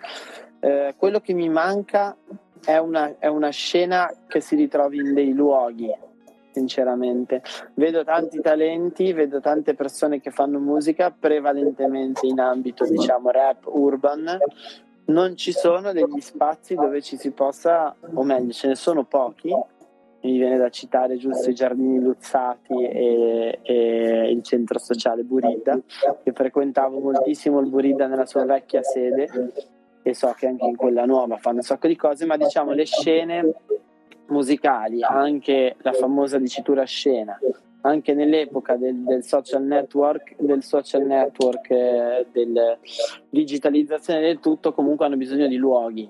Eh, 0.59 0.95
quello 0.97 1.19
che 1.19 1.33
mi 1.33 1.49
manca 1.49 2.15
è 2.63 2.77
una, 2.77 3.15
è 3.19 3.27
una 3.27 3.49
scena 3.49 4.11
che 4.27 4.41
si 4.41 4.55
ritrovi 4.55 4.97
in 4.97 5.13
dei 5.13 5.33
luoghi, 5.33 5.93
sinceramente. 6.51 7.41
Vedo 7.75 8.03
tanti 8.03 8.41
talenti, 8.41 9.13
vedo 9.13 9.39
tante 9.39 9.75
persone 9.75 10.19
che 10.19 10.31
fanno 10.31 10.59
musica 10.59 11.11
prevalentemente 11.17 12.25
in 12.25 12.39
ambito, 12.39 12.85
diciamo, 12.85 13.29
rap 13.29 13.65
urban. 13.67 14.37
Non 15.07 15.35
ci 15.37 15.51
sono 15.51 15.91
degli 15.91 16.19
spazi 16.19 16.73
dove 16.73 17.01
ci 17.01 17.17
si 17.17 17.29
possa, 17.29 17.95
o 18.13 18.23
meglio, 18.23 18.51
ce 18.51 18.69
ne 18.69 18.75
sono 18.75 19.03
pochi. 19.03 19.53
Mi 20.25 20.39
viene 20.39 20.57
da 20.57 20.69
citare 20.69 21.17
giusto 21.17 21.51
i 21.51 21.53
giardini 21.53 21.99
Luzzati 21.99 22.73
e, 22.73 23.59
e 23.61 24.31
il 24.31 24.41
centro 24.41 24.79
sociale 24.79 25.21
Buridda, 25.21 25.79
che 26.23 26.31
frequentavo 26.31 26.99
moltissimo 26.99 27.59
il 27.59 27.69
Buridda 27.69 28.07
nella 28.07 28.25
sua 28.25 28.43
vecchia 28.43 28.81
sede 28.81 29.27
e 30.01 30.13
so 30.15 30.33
che 30.35 30.47
anche 30.47 30.65
in 30.65 30.75
quella 30.75 31.05
nuova 31.05 31.37
fanno 31.37 31.57
un 31.57 31.61
sacco 31.61 31.87
di 31.87 31.95
cose, 31.95 32.25
ma 32.25 32.37
diciamo 32.37 32.71
le 32.71 32.85
scene 32.85 33.53
musicali, 34.27 35.03
anche 35.03 35.75
la 35.81 35.93
famosa 35.93 36.39
dicitura 36.39 36.83
scena, 36.85 37.37
anche 37.81 38.15
nell'epoca 38.15 38.77
del, 38.77 39.03
del 39.03 39.23
social 39.23 39.63
network, 39.63 40.35
del 40.39 40.63
social 40.63 41.03
network, 41.03 41.69
eh, 41.69 42.25
del 42.31 42.79
digitalizzazione 43.29 44.21
del 44.21 44.39
tutto, 44.39 44.73
comunque 44.73 45.05
hanno 45.05 45.17
bisogno 45.17 45.45
di 45.45 45.57
luoghi, 45.57 46.09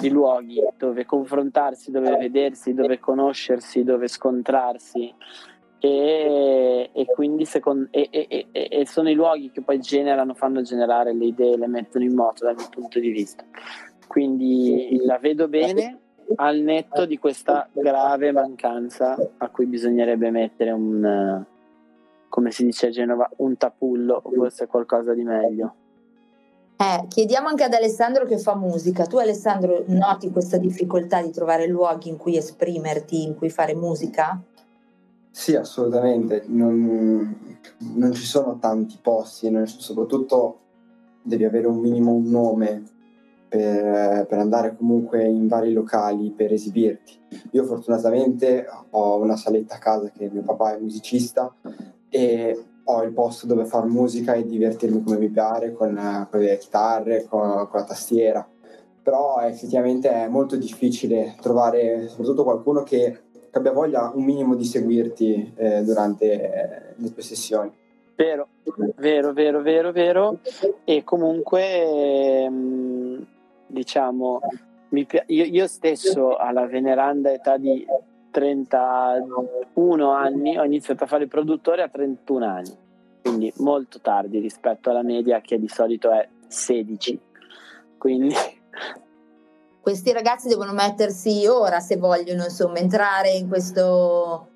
di 0.00 0.08
luoghi 0.08 0.60
dove 0.76 1.04
confrontarsi, 1.04 1.90
dove 1.90 2.16
vedersi, 2.16 2.74
dove 2.74 2.98
conoscersi, 2.98 3.84
dove 3.84 4.08
scontrarsi. 4.08 5.14
E, 5.82 6.90
e 6.92 7.04
quindi 7.06 7.46
secondo, 7.46 7.88
e, 7.90 8.08
e, 8.10 8.46
e, 8.52 8.86
sono 8.86 9.08
i 9.08 9.14
luoghi 9.14 9.50
che 9.50 9.62
poi 9.62 9.80
generano, 9.80 10.34
fanno 10.34 10.60
generare 10.60 11.14
le 11.14 11.24
idee, 11.24 11.56
le 11.56 11.68
mettono 11.68 12.04
in 12.04 12.14
moto 12.14 12.44
dal 12.44 12.54
mio 12.54 12.68
punto 12.70 12.98
di 12.98 13.10
vista. 13.10 13.44
Quindi 14.06 15.00
la 15.04 15.18
vedo 15.18 15.48
bene, 15.48 15.98
al 16.36 16.58
netto 16.58 17.06
di 17.06 17.18
questa 17.18 17.68
grave 17.72 18.32
mancanza 18.32 19.16
a 19.38 19.48
cui 19.48 19.66
bisognerebbe 19.66 20.30
mettere 20.30 20.70
un, 20.70 21.44
come 22.28 22.50
si 22.50 22.64
dice 22.64 22.88
a 22.88 22.90
Genova, 22.90 23.28
un 23.38 23.56
tapullo 23.56 24.20
o 24.22 24.30
forse 24.30 24.66
qualcosa 24.66 25.14
di 25.14 25.24
meglio. 25.24 25.74
Eh, 26.80 27.04
chiediamo 27.08 27.46
anche 27.46 27.64
ad 27.64 27.74
Alessandro 27.74 28.24
che 28.24 28.38
fa 28.38 28.56
musica. 28.56 29.04
Tu 29.04 29.18
Alessandro 29.18 29.84
noti 29.88 30.30
questa 30.30 30.56
difficoltà 30.56 31.20
di 31.20 31.30
trovare 31.30 31.66
luoghi 31.66 32.08
in 32.08 32.16
cui 32.16 32.38
esprimerti, 32.38 33.22
in 33.22 33.36
cui 33.36 33.50
fare 33.50 33.74
musica? 33.74 34.40
Sì, 35.30 35.54
assolutamente. 35.54 36.44
Non, 36.46 37.58
non 37.96 38.12
ci 38.14 38.24
sono 38.24 38.58
tanti 38.58 38.98
posti, 39.02 39.52
soprattutto 39.66 40.58
devi 41.20 41.44
avere 41.44 41.66
un 41.66 41.80
minimo 41.80 42.12
un 42.12 42.30
nome 42.30 42.82
per, 43.46 44.24
per, 44.26 44.38
andare 44.38 44.74
comunque 44.74 45.22
in 45.26 45.48
vari 45.48 45.74
locali 45.74 46.30
per 46.30 46.50
esibirti. 46.50 47.12
Io 47.50 47.64
fortunatamente 47.64 48.66
ho 48.88 49.20
una 49.20 49.36
saletta 49.36 49.74
a 49.74 49.78
casa 49.78 50.10
che 50.10 50.30
mio 50.32 50.40
papà 50.40 50.76
è 50.76 50.80
musicista 50.80 51.54
e 52.08 52.64
ho 52.84 53.02
il 53.02 53.12
posto 53.12 53.46
dove 53.46 53.64
fare 53.64 53.86
musica 53.86 54.34
e 54.34 54.46
divertirmi 54.46 55.02
come 55.02 55.18
mi 55.18 55.28
pare 55.28 55.72
con, 55.72 56.28
con 56.30 56.40
le 56.40 56.58
chitarre, 56.58 57.26
con, 57.28 57.68
con, 57.70 57.80
la 57.80 57.84
tastiera. 57.84 58.46
Però 59.02 59.40
effettivamente 59.40 60.10
è 60.10 60.28
molto 60.28 60.56
difficile 60.56 61.36
trovare 61.40 62.08
soprattutto 62.08 62.44
qualcuno 62.44 62.82
che, 62.82 63.18
che 63.50 63.58
abbia 63.58 63.72
voglia 63.72 64.12
un 64.14 64.24
minimo 64.24 64.54
di 64.54 64.64
seguirti 64.64 65.52
eh, 65.56 65.82
durante 65.82 66.32
eh, 66.32 66.94
le 66.96 67.12
tue 67.12 67.22
sessioni. 67.22 67.72
Vero, 68.14 68.48
vero, 68.96 69.32
vero, 69.32 69.62
vero, 69.62 69.92
vero. 69.92 70.38
E 70.84 71.04
comunque... 71.04 72.42
Ehm 72.42 73.26
diciamo, 73.70 74.40
pi- 74.88 75.22
io, 75.26 75.44
io 75.44 75.66
stesso 75.66 76.36
alla 76.36 76.66
veneranda 76.66 77.32
età 77.32 77.56
di 77.56 77.86
31 78.30 80.10
anni 80.10 80.58
ho 80.58 80.64
iniziato 80.64 81.04
a 81.04 81.06
fare 81.06 81.24
il 81.24 81.28
produttore 81.28 81.82
a 81.82 81.88
31 81.88 82.46
anni, 82.46 82.76
quindi 83.22 83.52
molto 83.58 84.00
tardi 84.00 84.38
rispetto 84.38 84.90
alla 84.90 85.02
media 85.02 85.40
che 85.40 85.58
di 85.58 85.68
solito 85.68 86.10
è 86.10 86.28
16. 86.46 87.20
Quindi 87.98 88.34
questi 89.80 90.12
ragazzi 90.12 90.48
devono 90.48 90.72
mettersi 90.72 91.46
ora 91.46 91.80
se 91.80 91.96
vogliono 91.96 92.44
insomma 92.44 92.78
entrare 92.78 93.30
in 93.30 93.48
questo, 93.48 94.48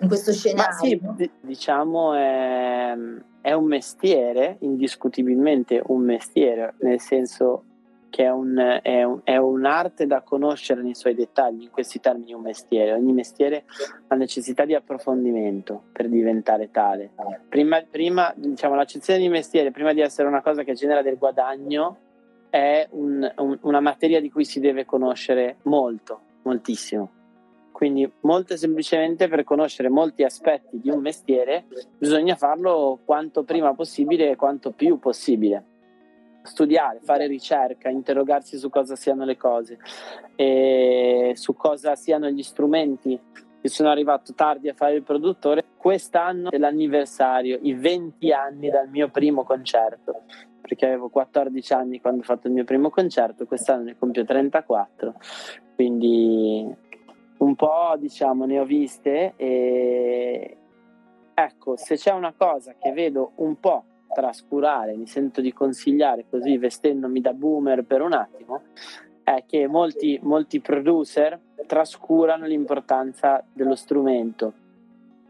in 0.00 0.08
questo 0.08 0.32
scenario. 0.32 0.98
Ma 1.02 1.14
sì, 1.16 1.24
d- 1.24 1.30
diciamo 1.40 2.14
è, 2.14 2.94
è 3.40 3.52
un 3.52 3.64
mestiere, 3.64 4.56
indiscutibilmente 4.60 5.82
un 5.86 6.02
mestiere, 6.02 6.74
nel 6.80 7.00
senso 7.00 7.62
che 8.10 8.24
è, 8.24 8.30
un, 8.30 8.80
è, 8.82 9.02
un, 9.02 9.20
è, 9.24 9.36
un'arte 9.36 10.06
da 10.06 10.22
conoscere 10.22 10.82
nei 10.82 10.94
suoi 10.94 11.14
dettagli, 11.14 11.64
in 11.64 11.70
questi 11.70 12.00
termini 12.00 12.32
un 12.32 12.42
mestiere, 12.42 12.92
ogni 12.92 13.12
mestiere 13.12 13.64
ha 14.08 14.14
necessità 14.14 14.64
di 14.64 14.74
approfondimento 14.74 15.84
per 15.92 16.08
diventare 16.08 16.70
tale. 16.70 17.10
Prima, 17.48 17.82
prima 17.82 18.32
diciamo, 18.36 18.74
l'accezione 18.74 19.20
di 19.20 19.28
mestiere, 19.28 19.70
prima 19.70 19.92
di 19.92 20.00
essere 20.00 20.28
una 20.28 20.42
cosa 20.42 20.62
che 20.62 20.74
genera 20.74 21.02
del 21.02 21.18
guadagno, 21.18 21.98
è 22.48 22.86
un, 22.92 23.30
una 23.62 23.80
materia 23.80 24.20
di 24.20 24.30
cui 24.30 24.44
si 24.44 24.60
deve 24.60 24.84
conoscere 24.84 25.56
molto, 25.62 26.20
moltissimo. 26.42 27.10
Quindi 27.72 28.10
molto 28.20 28.56
semplicemente 28.56 29.28
per 29.28 29.44
conoscere 29.44 29.90
molti 29.90 30.22
aspetti 30.22 30.80
di 30.80 30.88
un 30.88 31.00
mestiere 31.00 31.66
bisogna 31.98 32.34
farlo 32.34 33.00
quanto 33.04 33.42
prima 33.42 33.74
possibile 33.74 34.30
e 34.30 34.36
quanto 34.36 34.70
più 34.70 34.98
possibile 34.98 35.74
studiare, 36.46 37.00
fare 37.02 37.26
ricerca, 37.26 37.90
interrogarsi 37.90 38.56
su 38.56 38.70
cosa 38.70 38.96
siano 38.96 39.24
le 39.24 39.36
cose 39.36 39.78
su 41.34 41.54
cosa 41.54 41.94
siano 41.94 42.28
gli 42.28 42.42
strumenti. 42.42 43.18
Io 43.60 43.72
sono 43.72 43.90
arrivato 43.90 44.32
tardi 44.34 44.68
a 44.68 44.74
fare 44.74 44.94
il 44.94 45.02
produttore. 45.02 45.64
Quest'anno 45.76 46.50
è 46.50 46.58
l'anniversario, 46.58 47.58
i 47.62 47.74
20 47.74 48.32
anni 48.32 48.70
dal 48.70 48.88
mio 48.88 49.08
primo 49.08 49.44
concerto, 49.44 50.22
perché 50.60 50.86
avevo 50.86 51.08
14 51.08 51.72
anni 51.72 52.00
quando 52.00 52.20
ho 52.20 52.24
fatto 52.24 52.46
il 52.46 52.52
mio 52.52 52.64
primo 52.64 52.90
concerto, 52.90 53.46
quest'anno 53.46 53.84
ne 53.84 53.96
compio 53.98 54.24
34, 54.24 55.14
quindi 55.74 56.74
un 57.38 57.54
po' 57.54 57.94
diciamo 57.98 58.46
ne 58.46 58.58
ho 58.60 58.64
viste 58.64 59.34
e 59.36 60.56
ecco, 61.34 61.76
se 61.76 61.96
c'è 61.96 62.12
una 62.12 62.32
cosa 62.36 62.74
che 62.78 62.92
vedo 62.92 63.32
un 63.36 63.58
po' 63.60 63.84
trascurare, 64.16 64.96
mi 64.96 65.06
sento 65.06 65.42
di 65.42 65.52
consigliare 65.52 66.24
così 66.30 66.56
vestendomi 66.56 67.20
da 67.20 67.34
boomer 67.34 67.84
per 67.84 68.00
un 68.00 68.14
attimo, 68.14 68.62
è 69.22 69.44
che 69.46 69.66
molti, 69.66 70.18
molti 70.22 70.60
producer 70.60 71.38
trascurano 71.66 72.46
l'importanza 72.46 73.44
dello 73.52 73.74
strumento, 73.74 74.54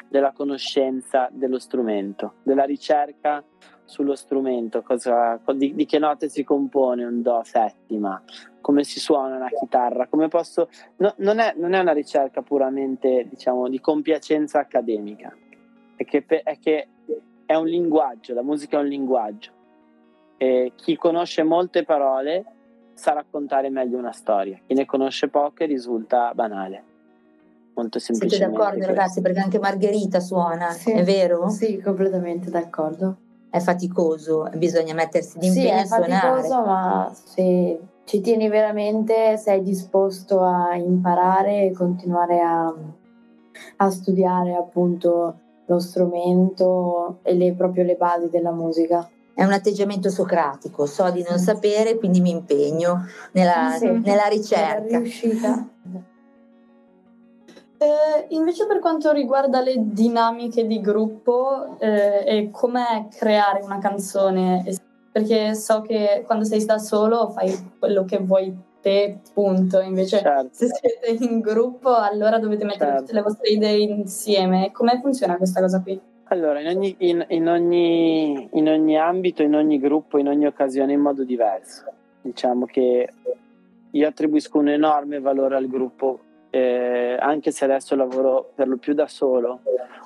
della 0.09 0.31
conoscenza 0.31 1.29
dello 1.33 1.59
strumento, 1.59 2.35
della 2.45 2.63
ricerca 2.63 3.43
sullo 3.83 4.15
strumento, 4.15 4.83
cosa, 4.83 5.41
di, 5.55 5.75
di, 5.75 5.85
che 5.85 5.99
note 5.99 6.29
si 6.29 6.45
compone 6.45 7.05
un 7.05 7.23
Do 7.23 7.41
settima, 7.43 8.23
come 8.61 8.85
si 8.85 9.01
suona 9.01 9.35
una 9.35 9.49
chitarra, 9.49 10.07
come 10.07 10.29
posso... 10.29 10.69
No, 10.99 11.13
non, 11.19 11.41
è, 11.41 11.55
non, 11.57 11.73
è, 11.73 11.81
una 11.81 11.93
ricerca 11.93 12.43
puramente, 12.43 13.27
diciamo, 13.29 13.69
di 13.69 13.81
compiacenza 13.81 14.61
accademica, 14.61 15.37
è 15.97 16.05
che, 16.05 16.25
è 16.25 16.59
che 16.61 16.89
è 17.47 17.55
un 17.55 17.67
linguaggio, 17.67 18.35
la 18.35 18.43
musica 18.43 18.77
è 18.77 18.81
un 18.81 18.89
linguaggio. 18.89 19.53
E 20.37 20.73
chi 20.75 20.97
conosce 20.97 21.43
molte 21.45 21.85
parole 21.85 22.45
sa 22.93 23.13
raccontare 23.13 23.71
meglio 23.71 23.99
una 23.99 24.13
storia, 24.13 24.59
chi 24.67 24.75
ne 24.75 24.85
conosce 24.85 25.29
poche 25.29 25.65
risulta 25.65 26.33
banale. 26.35 26.95
Molto 27.75 27.99
semplicemente. 27.99 28.37
Siete 28.37 28.53
d'accordo, 28.53 28.77
questo. 28.77 28.93
ragazzi? 28.95 29.21
Perché 29.21 29.41
anche 29.41 29.59
Margherita 29.59 30.21
suona, 30.21 30.71
sì. 30.71 30.91
è 30.93 31.05
vero? 31.05 31.49
Sì, 31.49 31.79
completamente 31.81 32.51
d'accordo. 32.51 33.17
è 33.51 33.61
faticoso, 33.61 34.49
bisogna 34.57 34.95
mettersi 34.95 35.39
di 35.39 35.47
impegno 35.47 35.69
sì, 35.69 35.83
è 35.83 35.87
faticoso, 35.87 36.65
ma 36.65 37.11
se 37.13 37.81
ci 38.05 38.21
tieni 38.21 38.49
veramente, 38.49 39.37
sei 39.37 39.63
disposto 39.63 40.41
a 40.41 40.75
imparare 40.75 41.67
e 41.67 41.73
continuare 41.73 42.41
a, 42.41 42.75
a 43.77 43.91
studiare 43.91 44.55
appunto 44.55 45.41
lo 45.67 45.79
strumento 45.79 47.19
e 47.23 47.35
le, 47.35 47.53
proprio 47.55 47.85
le 47.85 47.97
basi 47.97 48.29
della 48.31 48.53
musica. 48.53 49.09
È 49.35 49.45
un 49.45 49.53
atteggiamento 49.53 50.09
socratico, 50.09 50.87
so 50.87 51.11
di 51.11 51.25
non 51.29 51.39
sapere, 51.39 51.97
quindi 51.97 52.21
mi 52.21 52.31
impegno 52.31 53.05
nella, 53.33 53.77
sì, 53.79 53.87
nella 53.87 54.27
ricerca. 54.27 54.99
Riuscita. 54.99 55.69
Eh, 57.79 58.27
invece 58.29 58.67
per 58.67 58.79
quanto 58.79 59.13
riguarda 59.13 59.61
le 59.61 59.75
dinamiche 59.77 60.67
di 60.67 60.81
gruppo 60.81 61.79
eh, 61.79 62.25
e 62.25 62.51
come 62.51 63.09
creare 63.15 63.63
una 63.63 63.79
canzone, 63.79 64.65
perché 65.13 65.55
so 65.55 65.83
che 65.83 66.23
quando 66.25 66.45
sei 66.45 66.65
da 66.65 66.79
solo 66.79 67.29
fai 67.29 67.75
quello 67.79 68.07
che 68.07 68.17
vuoi 68.17 68.57
te, 68.87 69.19
punto. 69.35 69.81
Invece 69.81 70.21
certo. 70.21 70.49
se 70.53 70.69
siete 70.69 71.25
in 71.25 71.41
gruppo 71.41 71.93
allora 71.97 72.39
dovete 72.39 72.65
mettere 72.65 72.91
certo. 72.91 73.01
tutte 73.01 73.15
le 73.15 73.23
vostre 73.23 73.49
idee 73.49 73.79
insieme. 73.79 74.71
Come 74.71 75.01
funziona 75.01 75.37
questa 75.37 75.61
cosa 75.61 75.83
qui? 75.83 76.01
Allora, 76.29 76.61
in 76.61 76.69
ogni, 76.69 76.95
in, 76.99 77.25
in, 77.31 77.49
ogni, 77.49 78.49
in 78.53 78.69
ogni 78.69 78.97
ambito, 78.97 79.43
in 79.43 79.57
ogni 79.57 79.81
gruppo, 79.81 80.19
in 80.19 80.29
ogni 80.29 80.47
occasione 80.47 80.93
in 80.93 81.01
modo 81.01 81.25
diverso. 81.25 81.85
Diciamo 82.21 82.67
che 82.67 83.09
io 83.91 84.09
attribuisco 84.09 84.59
un 84.59 84.69
enorme 84.69 85.19
valore 85.19 85.57
al 85.57 85.67
gruppo 85.67 86.21
eh, 86.51 87.17
anche 87.19 87.51
se 87.51 87.65
adesso 87.65 87.97
lavoro 87.97 88.53
per 88.55 88.69
lo 88.69 88.77
più 88.77 88.95
da 88.95 89.09
solo, 89.09 89.61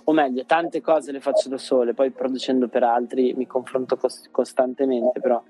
o 0.04 0.12
meglio, 0.12 0.44
tante 0.46 0.80
cose 0.80 1.12
le 1.12 1.20
faccio 1.20 1.48
da 1.48 1.58
sole, 1.58 1.92
poi 1.92 2.10
producendo 2.10 2.66
per 2.68 2.82
altri 2.82 3.34
mi 3.34 3.46
confronto 3.46 3.96
cost- 3.96 4.30
costantemente, 4.30 5.20
però 5.20 5.40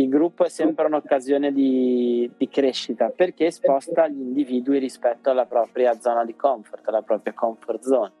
il 0.00 0.08
gruppo 0.08 0.44
è 0.44 0.48
sempre 0.48 0.86
un'occasione 0.86 1.52
di, 1.52 2.30
di, 2.36 2.48
crescita 2.48 3.10
perché 3.10 3.50
sposta 3.50 4.08
gli 4.08 4.20
individui 4.20 4.78
rispetto 4.78 5.30
alla 5.30 5.44
propria 5.44 5.98
zona 5.98 6.24
di 6.24 6.34
comfort, 6.34 6.86
alla 6.88 7.02
propria 7.02 7.34
comfort 7.34 7.82
zone. 7.82 8.12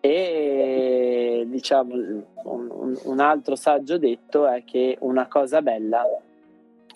E 0.00 1.44
diciamo 1.46 1.94
un, 1.94 2.98
un 3.02 3.20
altro 3.20 3.54
saggio 3.54 3.96
detto 3.96 4.46
è 4.46 4.64
che 4.64 4.96
una 5.00 5.28
cosa 5.28 5.62
bella 5.62 6.02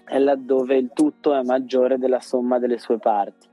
è 0.04 0.18
laddove 0.18 0.76
il 0.76 0.90
tutto 0.92 1.35
è 1.35 1.42
maggiore 1.42 1.98
della 1.98 2.20
somma 2.20 2.59
delle 2.59 2.78
sue 2.78 2.98
parti. 2.98 3.48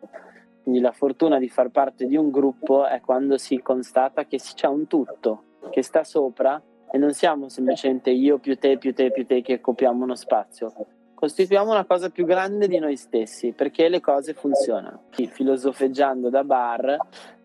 Quindi 0.64 0.82
la 0.82 0.94
fortuna 0.94 1.38
di 1.38 1.48
far 1.48 1.70
parte 1.70 2.08
di 2.08 2.16
un 2.16 2.32
gruppo 2.32 2.88
è 2.88 3.00
quando 3.02 3.38
si 3.38 3.62
constata 3.62 4.26
che 4.26 4.38
c'è 4.38 4.68
un 4.68 4.88
tutto 4.88 5.44
che 5.70 5.84
sta 5.84 6.04
sopra 6.04 6.62
e 6.96 6.98
non 6.98 7.12
siamo 7.12 7.50
semplicemente 7.50 8.10
io 8.10 8.38
più 8.38 8.58
te 8.58 8.78
più 8.78 8.94
te 8.94 9.12
più 9.12 9.26
te 9.26 9.42
che 9.42 9.56
occupiamo 9.56 10.02
uno 10.02 10.16
spazio. 10.16 10.74
Costituiamo 11.14 11.70
una 11.70 11.84
cosa 11.84 12.10
più 12.10 12.24
grande 12.26 12.70
di 12.70 12.80
noi 12.80 12.96
stessi 12.96 13.52
perché 13.52 13.90
le 13.90 14.00
cose 14.00 14.34
funzionano. 14.34 15.02
Filosofeggiando 15.10 16.30
da 16.30 16.46
bar, 16.46 16.98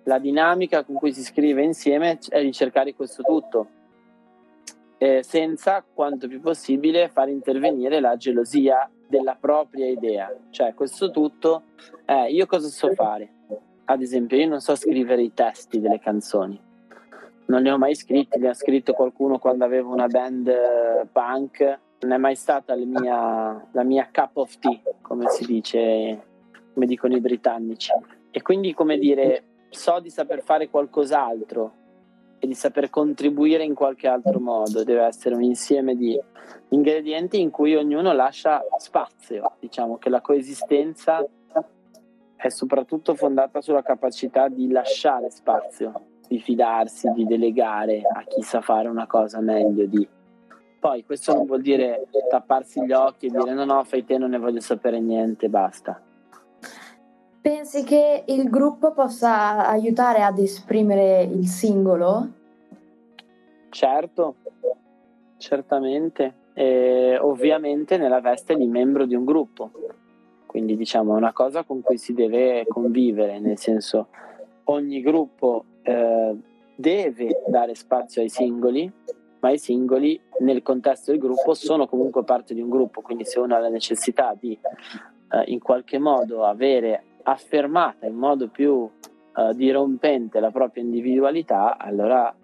la 0.05 0.19
dinamica 0.21 0.85
con 0.85 0.95
cui 0.95 1.13
si 1.13 1.25
scrive 1.25 1.65
insieme 1.65 2.19
è 2.29 2.41
ricercare 2.41 2.95
questo 2.95 3.25
tutto, 3.25 3.67
eh, 4.99 5.25
senza 5.25 5.83
quanto 5.83 6.29
più 6.29 6.41
possibile 6.41 7.09
far 7.09 7.29
intervenire 7.29 7.99
la 7.99 8.17
gelosia 8.17 8.89
della 9.09 9.35
propria 9.35 9.89
idea. 9.89 10.33
Cioè, 10.51 10.75
questo 10.75 11.11
tutto, 11.11 11.65
eh, 12.05 12.31
io 12.31 12.47
cosa 12.47 12.69
so 12.69 12.95
fare? 12.95 13.33
Ad 13.87 14.01
esempio, 14.01 14.37
io 14.37 14.47
non 14.47 14.61
so 14.61 14.77
scrivere 14.77 15.23
i 15.23 15.35
testi 15.35 15.81
delle 15.81 15.99
canzoni. 15.99 16.69
Non 17.51 17.63
li 17.63 17.69
ho 17.69 17.79
mai 17.79 17.97
scritti, 17.97 18.39
li 18.39 18.47
ha 18.47 18.55
scritto 18.55 18.93
qualcuno 18.93 19.41
quando 19.41 19.65
avevo 19.65 19.93
una 19.93 20.07
band 20.07 20.47
eh, 20.47 21.07
punk. 21.11 21.79
Non 21.99 22.13
è 22.13 22.17
mai 22.17 22.37
stata 22.37 22.77
la 22.77 22.85
mia, 22.85 23.69
la 23.73 23.83
mia 23.83 24.09
cup 24.13 24.37
of 24.37 24.57
tea, 24.61 24.81
come 25.03 25.29
si 25.31 25.45
dice, 25.45 26.23
come 26.73 26.87
dicono 26.87 27.17
i 27.17 27.21
britannici. 27.21 27.91
E 28.31 28.41
quindi, 28.41 28.73
come 28.73 28.99
dire, 28.99 29.43
so 29.69 29.99
di 29.99 30.11
saper 30.11 30.43
fare 30.43 30.71
qualcos'altro, 30.71 31.73
e 32.39 32.47
di 32.47 32.55
saper 32.55 32.89
contribuire 32.89 33.65
in 33.65 33.75
qualche 33.75 34.07
altro 34.07 34.39
modo. 34.39 34.85
Deve 34.85 35.03
essere 35.03 35.35
un 35.35 35.43
insieme 35.43 35.97
di 35.97 36.19
ingredienti 36.69 37.41
in 37.41 37.51
cui 37.51 37.75
ognuno 37.75 38.13
lascia 38.13 38.65
spazio. 38.79 39.57
Diciamo 39.59 39.99
che 39.99 40.09
la 40.09 40.21
coesistenza 40.21 41.27
è 42.37 42.49
soprattutto 42.49 43.15
fondata 43.15 43.61
sulla 43.61 43.83
capacità 43.83 44.49
di 44.49 44.71
lasciare 44.71 45.31
spazio, 45.31 45.93
di 46.31 46.39
fidarsi, 46.39 47.11
di 47.11 47.27
delegare 47.27 48.03
a 48.03 48.23
chi 48.23 48.41
sa 48.43 48.61
fare 48.61 48.87
una 48.87 49.09
cosa 49.09 49.41
meglio 49.41 49.85
di. 49.87 50.09
Poi 50.79 51.05
questo 51.05 51.35
non 51.35 51.45
vuol 51.45 51.61
dire 51.61 52.07
tapparsi 52.31 52.85
gli 52.85 52.93
occhi 52.93 53.27
e 53.27 53.31
dire 53.31 53.53
no 53.53 53.65
no 53.65 53.83
fai 53.83 54.05
te 54.05 54.17
non 54.17 54.31
ne 54.31 54.39
voglio 54.39 54.61
sapere 54.61 55.01
niente, 55.01 55.49
basta. 55.49 56.01
Pensi 57.41 57.83
che 57.83 58.23
il 58.29 58.49
gruppo 58.49 58.93
possa 58.93 59.67
aiutare 59.67 60.23
ad 60.23 60.39
esprimere 60.39 61.23
il 61.23 61.49
singolo? 61.49 62.29
Certo, 63.71 64.35
certamente. 65.37 66.35
E 66.53 67.19
ovviamente 67.21 67.97
nella 67.97 68.21
veste 68.21 68.55
di 68.55 68.69
membro 68.69 69.05
di 69.05 69.17
un 69.17 69.25
gruppo. 69.25 69.73
Quindi 70.47 70.77
diciamo 70.77 71.15
è 71.15 71.17
una 71.17 71.33
cosa 71.33 71.65
con 71.65 71.81
cui 71.81 71.99
si 71.99 72.13
deve 72.13 72.67
convivere, 72.69 73.41
nel 73.41 73.59
senso 73.59 74.09
ogni 74.65 75.01
gruppo 75.01 75.65
eh, 75.83 76.37
deve 76.75 77.43
dare 77.47 77.75
spazio 77.75 78.23
ai 78.23 78.29
singoli, 78.29 78.91
ma 79.41 79.51
i 79.51 79.59
singoli 79.59 80.21
nel 80.41 80.63
contesto 80.63 81.11
del 81.11 81.21
gruppo 81.21 81.55
sono 81.55 81.87
comunque 81.87 82.25
parte 82.25 82.55
di 82.55 82.61
un 82.61 82.69
gruppo, 82.69 83.01
quindi 83.01 83.25
se 83.25 83.39
uno 83.39 83.55
ha 83.55 83.59
la 83.59 83.69
necessità 83.69 84.37
di 84.39 84.59
eh, 85.33 85.43
in 85.47 85.61
qualche 85.61 85.99
modo 85.99 86.45
avere 86.45 87.05
affermata 87.23 88.07
in 88.07 88.15
modo 88.15 88.49
più 88.49 88.73
uh, 88.73 89.53
dirompente 89.55 90.41
la 90.41 90.51
propria 90.51 90.83
individualità, 90.83 91.77
allora 91.79 92.35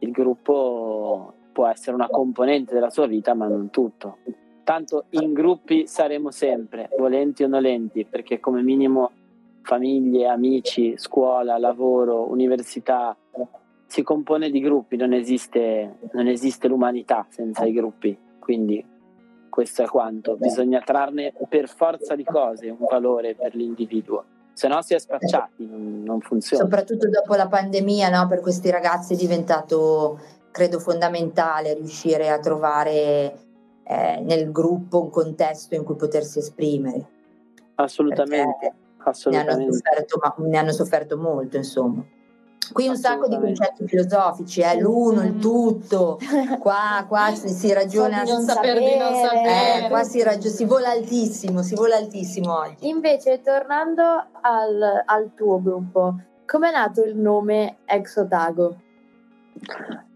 il 0.00 0.10
gruppo 0.10 1.34
può 1.52 1.66
essere 1.66 1.96
una 1.96 2.08
componente 2.08 2.74
della 2.74 2.90
sua 2.90 3.06
vita, 3.06 3.34
ma 3.34 3.48
non 3.48 3.70
tutto. 3.70 4.18
Tanto 4.62 5.06
in 5.10 5.32
gruppi 5.32 5.86
saremo 5.86 6.30
sempre, 6.30 6.90
volenti 6.98 7.42
o 7.42 7.48
nolenti, 7.48 8.04
perché 8.04 8.38
come 8.38 8.62
minimo 8.62 9.10
famiglie, 9.68 10.26
amici, 10.26 10.94
scuola, 10.96 11.58
lavoro, 11.58 12.30
università, 12.30 13.14
si 13.84 14.02
compone 14.02 14.48
di 14.48 14.60
gruppi, 14.60 14.96
non 14.96 15.12
esiste, 15.12 15.98
non 16.12 16.26
esiste 16.26 16.68
l'umanità 16.68 17.26
senza 17.28 17.66
i 17.66 17.74
gruppi. 17.74 18.18
Quindi 18.38 18.82
questo 19.50 19.82
è 19.82 19.86
quanto, 19.86 20.36
bisogna 20.36 20.80
trarne 20.80 21.34
per 21.50 21.68
forza 21.68 22.14
di 22.14 22.24
cose 22.24 22.70
un 22.70 22.86
valore 22.88 23.34
per 23.34 23.54
l'individuo, 23.54 24.24
se 24.54 24.68
no 24.68 24.80
si 24.80 24.94
è 24.94 24.98
spacciati, 24.98 25.66
non, 25.66 26.02
non 26.02 26.20
funziona. 26.20 26.62
Soprattutto 26.62 27.06
dopo 27.10 27.34
la 27.34 27.48
pandemia, 27.48 28.08
no? 28.08 28.26
per 28.26 28.40
questi 28.40 28.70
ragazzi 28.70 29.12
è 29.12 29.16
diventato, 29.16 30.18
credo, 30.50 30.78
fondamentale 30.78 31.74
riuscire 31.74 32.30
a 32.30 32.38
trovare 32.38 33.38
eh, 33.84 34.20
nel 34.22 34.50
gruppo 34.50 35.02
un 35.02 35.10
contesto 35.10 35.74
in 35.74 35.84
cui 35.84 35.96
potersi 35.96 36.38
esprimere. 36.38 37.06
Assolutamente. 37.74 38.36
assolutamente. 38.36 38.86
Ne, 39.30 39.38
hanno 39.38 39.72
sofferto, 39.72 40.20
ne 40.38 40.58
hanno 40.58 40.72
sofferto 40.72 41.16
molto, 41.18 41.56
insomma. 41.56 42.04
Qui 42.70 42.86
un 42.86 42.96
sacco 42.96 43.28
di 43.28 43.38
concetti 43.38 43.86
filosofici, 43.86 44.60
eh? 44.60 44.78
l'uno, 44.78 45.22
il 45.22 45.38
tutto, 45.38 46.18
qua, 46.60 47.04
qua 47.08 47.32
si, 47.34 47.48
si 47.48 47.72
ragiona... 47.72 48.22
Non 48.24 48.42
sapere, 48.42 48.78
di 48.78 48.96
non 48.98 49.14
sapere. 49.14 49.84
Eh, 49.84 49.88
qua 49.88 50.02
si, 50.02 50.22
ragiona, 50.22 50.54
si 50.54 50.64
vola 50.66 50.90
altissimo, 50.90 51.62
si 51.62 51.74
vola 51.74 51.96
altissimo 51.96 52.58
oggi. 52.58 52.88
Invece, 52.88 53.40
tornando 53.40 54.02
al, 54.42 55.02
al 55.06 55.30
tuo 55.34 55.62
gruppo, 55.62 56.20
com'è 56.44 56.70
nato 56.70 57.02
il 57.02 57.16
nome 57.16 57.78
Exotago? 57.86 58.76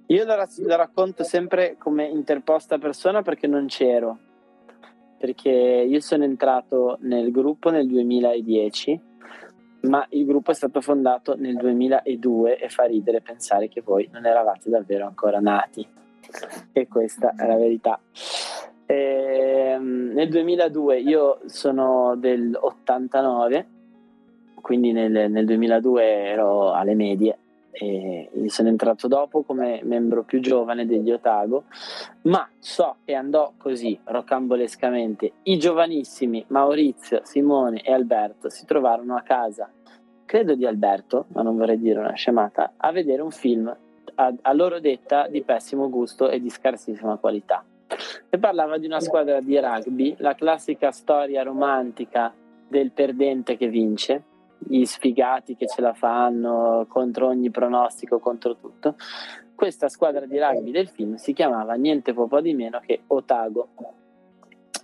Io 0.07 0.25
lo, 0.25 0.35
lo 0.35 0.77
racconto 0.77 1.25
sempre 1.25 1.77
come 1.79 2.05
interposta 2.05 2.77
persona 2.77 3.23
perché 3.23 3.47
non 3.47 3.65
c'ero, 3.67 4.19
perché 5.23 5.51
io 5.51 6.01
sono 6.01 6.25
entrato 6.25 6.99
nel 7.03 7.31
gruppo 7.31 7.71
nel 7.71 7.87
2010 7.87 9.01
ma 9.83 10.05
il 10.11 10.25
gruppo 10.25 10.51
è 10.51 10.55
stato 10.55 10.81
fondato 10.81 11.37
nel 11.37 11.55
2002 11.55 12.59
e 12.59 12.69
fa 12.69 12.87
ridere 12.87 13.21
pensare 13.21 13.69
che 13.69 13.83
voi 13.83 14.09
non 14.13 14.27
eravate 14.27 14.69
davvero 14.69 15.07
ancora 15.07 15.39
nati. 15.39 15.87
E 16.73 16.89
questa 16.89 17.35
è 17.37 17.47
la 17.47 17.55
verità. 17.55 18.01
E, 18.85 18.95
ehm, 19.75 20.11
nel 20.13 20.29
2002 20.29 20.99
io 20.99 21.39
sono 21.47 22.17
del 22.17 22.59
89, 22.61 23.67
quindi 24.61 24.91
nel, 24.91 25.31
nel 25.31 25.45
2002 25.45 26.05
ero 26.05 26.73
alle 26.73 26.97
medie 26.97 27.39
e 27.73 28.29
sono 28.47 28.69
entrato 28.69 29.09
dopo 29.09 29.43
come 29.43 29.81
membro 29.83 30.23
più 30.23 30.41
giovane 30.41 30.87
degli 30.87 31.11
Otago, 31.11 31.65
ma 32.23 32.47
so 32.59 32.97
che 33.05 33.15
andò 33.15 33.53
così 33.57 33.99
rocambolescamente. 34.05 35.33
I 35.45 35.59
giovanissimi 35.59 36.45
Maurizio, 36.49 37.23
Simone 37.25 37.81
e 37.81 37.93
Alberto 37.93 38.51
si 38.51 38.67
trovarono 38.67 39.17
a 39.17 39.23
casa, 39.23 39.71
credo 40.25 40.55
di 40.55 40.67
Alberto, 40.67 41.27
ma 41.29 41.43
non 41.43 41.57
vorrei 41.57 41.79
dire 41.79 41.99
una 41.99 42.13
scemata, 42.13 42.75
a 42.77 42.93
vedere 42.93 43.23
un 43.23 43.31
film 43.31 43.75
a, 44.15 44.35
a 44.43 44.53
loro 44.53 44.79
detta 44.79 45.27
di 45.29 45.43
pessimo 45.43 45.89
gusto 45.89 46.29
e 46.29 46.41
di 46.41 46.51
scarsissima 46.51 47.17
qualità. 47.17 47.65
E 48.29 48.39
parlava 48.39 48.79
di 48.79 48.87
una 48.87 49.01
squadra 49.01 49.41
di 49.41 49.59
rugby, 49.59 50.15
la 50.19 50.35
classica 50.35 50.91
storia 50.91 51.43
romantica 51.43 52.33
del 52.69 52.91
perdente 52.91 53.57
che 53.57 53.69
vince, 53.69 54.23
gli 54.67 54.85
sfigati 54.85 55.57
che 55.57 55.67
ce 55.67 55.81
la 55.81 55.93
fanno 55.93 56.87
contro 56.89 57.29
ogni 57.29 57.51
pronostico, 57.51 58.19
contro 58.19 58.57
tutto. 58.57 58.97
Questa 59.55 59.89
squadra 59.89 60.27
di 60.27 60.39
rugby 60.39 60.71
del 60.71 60.89
film 60.89 61.15
si 61.15 61.33
chiamava 61.33 61.75
niente 61.75 62.13
po' 62.13 62.41
di 62.41 62.55
meno 62.55 62.81
che 62.85 63.03
Otago. 63.07 63.69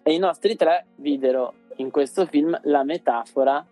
E 0.03 0.15
i 0.15 0.19
nostri 0.19 0.57
tre 0.57 0.87
videro 0.97 1.55
in 1.77 1.91
questo 1.91 2.27
film 2.27 2.59
la 2.65 2.83
metafora 2.83 3.65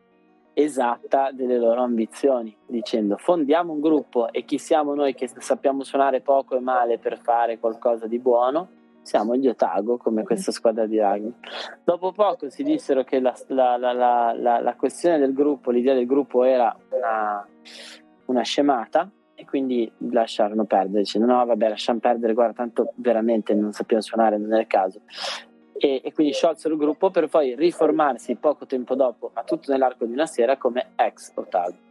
esatta 0.59 1.31
delle 1.33 1.59
loro 1.59 1.83
ambizioni, 1.83 2.57
dicendo 2.67 3.19
fondiamo 3.19 3.73
un 3.73 3.81
gruppo 3.81 4.33
e 4.33 4.45
chi 4.45 4.59
siamo 4.59 4.95
noi 4.95 5.15
che 5.15 5.29
sappiamo 5.29 5.85
suonare 5.85 6.23
poco 6.23 6.57
e 6.57 6.61
male 6.61 6.99
per 6.99 7.19
fare 7.21 7.59
qualcosa 7.59 8.07
di 8.07 8.19
buono, 8.19 8.69
siamo 9.07 9.37
gli 9.37 9.47
Otago 9.47 9.97
come 9.97 10.25
questa 10.25 10.51
squadra 10.51 10.87
di 10.87 10.99
rugby. 10.99 11.33
Dopo 11.85 12.13
poco 12.13 12.51
si 12.51 12.63
dissero 12.63 13.05
che 13.05 13.21
la, 13.21 13.35
la, 13.49 13.77
la, 13.77 14.33
la, 14.35 14.75
questione 14.75 15.19
del 15.19 15.33
gruppo, 15.33 15.71
l'idea 15.71 15.95
del 15.95 16.07
gruppo 16.07 16.43
era 16.43 16.77
una, 16.91 17.47
una 18.27 18.43
scemata 18.43 19.09
e 19.35 19.45
quindi 19.45 19.91
lasciarono 20.11 20.65
perdere, 20.65 21.01
dicendo 21.01 21.27
no 21.27 21.45
vabbè 21.45 21.69
lasciamo 21.69 22.01
perdere, 22.01 22.35
guarda 22.35 22.55
tanto 22.55 22.93
veramente 22.97 23.55
non 23.55 23.73
sappiamo 23.73 24.03
suonare, 24.03 24.39
non 24.39 24.55
è 24.55 24.61
il 24.61 24.67
caso 24.67 25.01
e, 25.79 26.01
e, 26.03 26.13
quindi 26.13 26.33
sciolsero 26.33 26.75
il 26.75 26.81
gruppo 26.81 27.11
per 27.11 27.29
poi 27.29 27.55
riformarsi 27.55 28.37
poco 28.37 28.67
tempo 28.67 28.95
dopo, 28.95 29.31
ma 29.35 29.43
tutto 29.43 29.71
nell'arco 29.71 30.05
di 30.05 30.13
una 30.13 30.27
sera, 30.27 30.57
come 30.57 30.93
ex 30.97 31.33
Otago. 31.35 31.86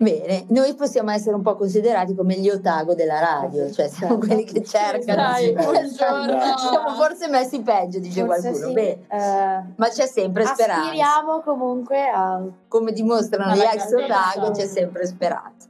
Bene, 0.00 0.44
noi 0.50 0.74
possiamo 0.74 1.10
essere 1.10 1.34
un 1.34 1.42
po' 1.42 1.56
considerati 1.56 2.14
come 2.14 2.34
gli 2.34 2.48
otago 2.48 2.94
della 2.94 3.18
radio, 3.18 3.68
cioè 3.72 3.88
siamo 3.88 4.12
certo. 4.12 4.26
quelli 4.26 4.44
che 4.44 4.62
cercano. 4.62 5.22
Dai, 5.22 5.52
buongiorno. 5.52 6.40
Ci 6.56 6.66
siamo 6.70 6.94
forse 6.94 7.28
messi 7.28 7.60
peggio, 7.62 7.98
dice 7.98 8.24
forse 8.24 8.50
qualcuno. 8.50 8.68
Sì. 8.68 8.74
Beh, 8.74 8.98
uh, 9.10 9.72
ma 9.74 9.88
c'è 9.88 10.06
sempre 10.06 10.44
speranza. 10.44 10.82
Aspiriamo 10.84 11.40
comunque 11.40 12.08
a. 12.08 12.40
Come 12.68 12.92
dimostrano 12.92 13.54
gli 13.54 13.60
ex 13.60 13.92
otago, 13.92 14.52
c'è 14.52 14.66
sempre 14.66 15.04
speranza. 15.04 15.66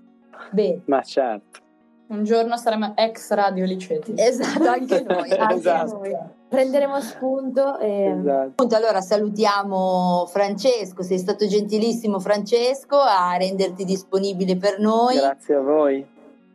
Bene. 0.50 0.82
Ma 0.84 1.00
certo. 1.00 1.60
Un 2.08 2.24
giorno 2.24 2.56
saremo 2.56 2.94
ex 2.96 3.30
radio 3.32 3.66
liceti. 3.66 4.14
Esatto, 4.16 4.64
anche 4.68 5.04
noi. 5.06 5.30
Anche 5.30 5.54
esatto. 5.54 5.98
noi. 5.98 6.16
Prenderemo 6.48 7.00
spunto. 7.00 7.78
E... 7.78 8.16
Esatto. 8.18 8.66
Allora 8.74 9.02
salutiamo 9.02 10.26
Francesco, 10.26 11.02
sei 11.02 11.18
stato 11.18 11.46
gentilissimo 11.46 12.18
Francesco 12.18 12.96
a 12.96 13.36
renderti 13.36 13.84
disponibile 13.84 14.56
per 14.56 14.78
noi. 14.78 15.16
Grazie 15.16 15.54
a 15.54 15.60
voi. 15.60 16.06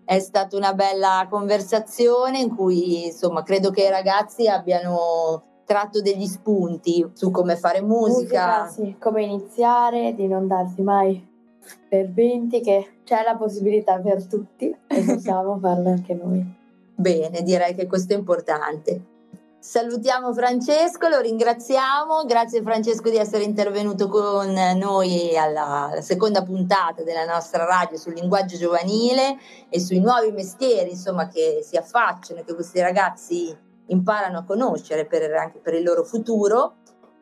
È 0.05 0.19
stata 0.19 0.57
una 0.57 0.73
bella 0.73 1.27
conversazione 1.29 2.39
in 2.39 2.55
cui 2.55 3.05
insomma 3.05 3.43
credo 3.43 3.69
che 3.69 3.83
i 3.83 3.89
ragazzi 3.89 4.47
abbiano 4.47 5.61
tratto 5.65 6.01
degli 6.01 6.25
spunti 6.25 7.09
su 7.13 7.29
come 7.29 7.55
fare 7.55 7.81
musica. 7.81 8.63
musica 8.63 8.67
sì. 8.67 8.95
Come 8.99 9.23
iniziare, 9.23 10.13
di 10.15 10.27
non 10.27 10.47
darsi 10.47 10.81
mai 10.81 11.31
per 11.87 12.11
20 12.11 12.61
che 12.61 12.99
c'è 13.03 13.23
la 13.23 13.35
possibilità 13.35 13.99
per 13.99 14.25
tutti 14.25 14.75
e 14.87 15.01
possiamo 15.05 15.57
farlo 15.59 15.89
anche 15.89 16.13
noi. 16.13 16.61
Bene, 16.95 17.41
direi 17.41 17.73
che 17.73 17.87
questo 17.87 18.13
è 18.13 18.17
importante. 18.17 19.11
Salutiamo 19.63 20.33
Francesco, 20.33 21.07
lo 21.07 21.21
ringraziamo, 21.21 22.25
grazie 22.25 22.61
Francesco 22.61 23.09
di 23.09 23.15
essere 23.15 23.43
intervenuto 23.43 24.09
con 24.09 24.51
noi 24.51 25.37
alla, 25.37 25.89
alla, 25.89 26.01
seconda 26.01 26.43
puntata 26.43 27.01
della 27.03 27.23
nostra 27.23 27.63
radio 27.63 27.97
sul 27.97 28.13
linguaggio 28.13 28.57
giovanile 28.57 29.37
e 29.69 29.79
sui 29.79 30.01
nuovi 30.01 30.33
mestieri 30.33 30.89
insomma, 30.89 31.29
che 31.29 31.61
si 31.63 31.77
affacciano 31.77 32.43
che 32.43 32.53
questi 32.53 32.81
ragazzi 32.81 33.57
imparano 33.85 34.39
a 34.39 34.43
conoscere 34.43 35.05
per, 35.05 35.33
anche 35.33 35.59
per 35.59 35.75
il 35.75 35.83
loro 35.83 36.03
futuro 36.03 36.75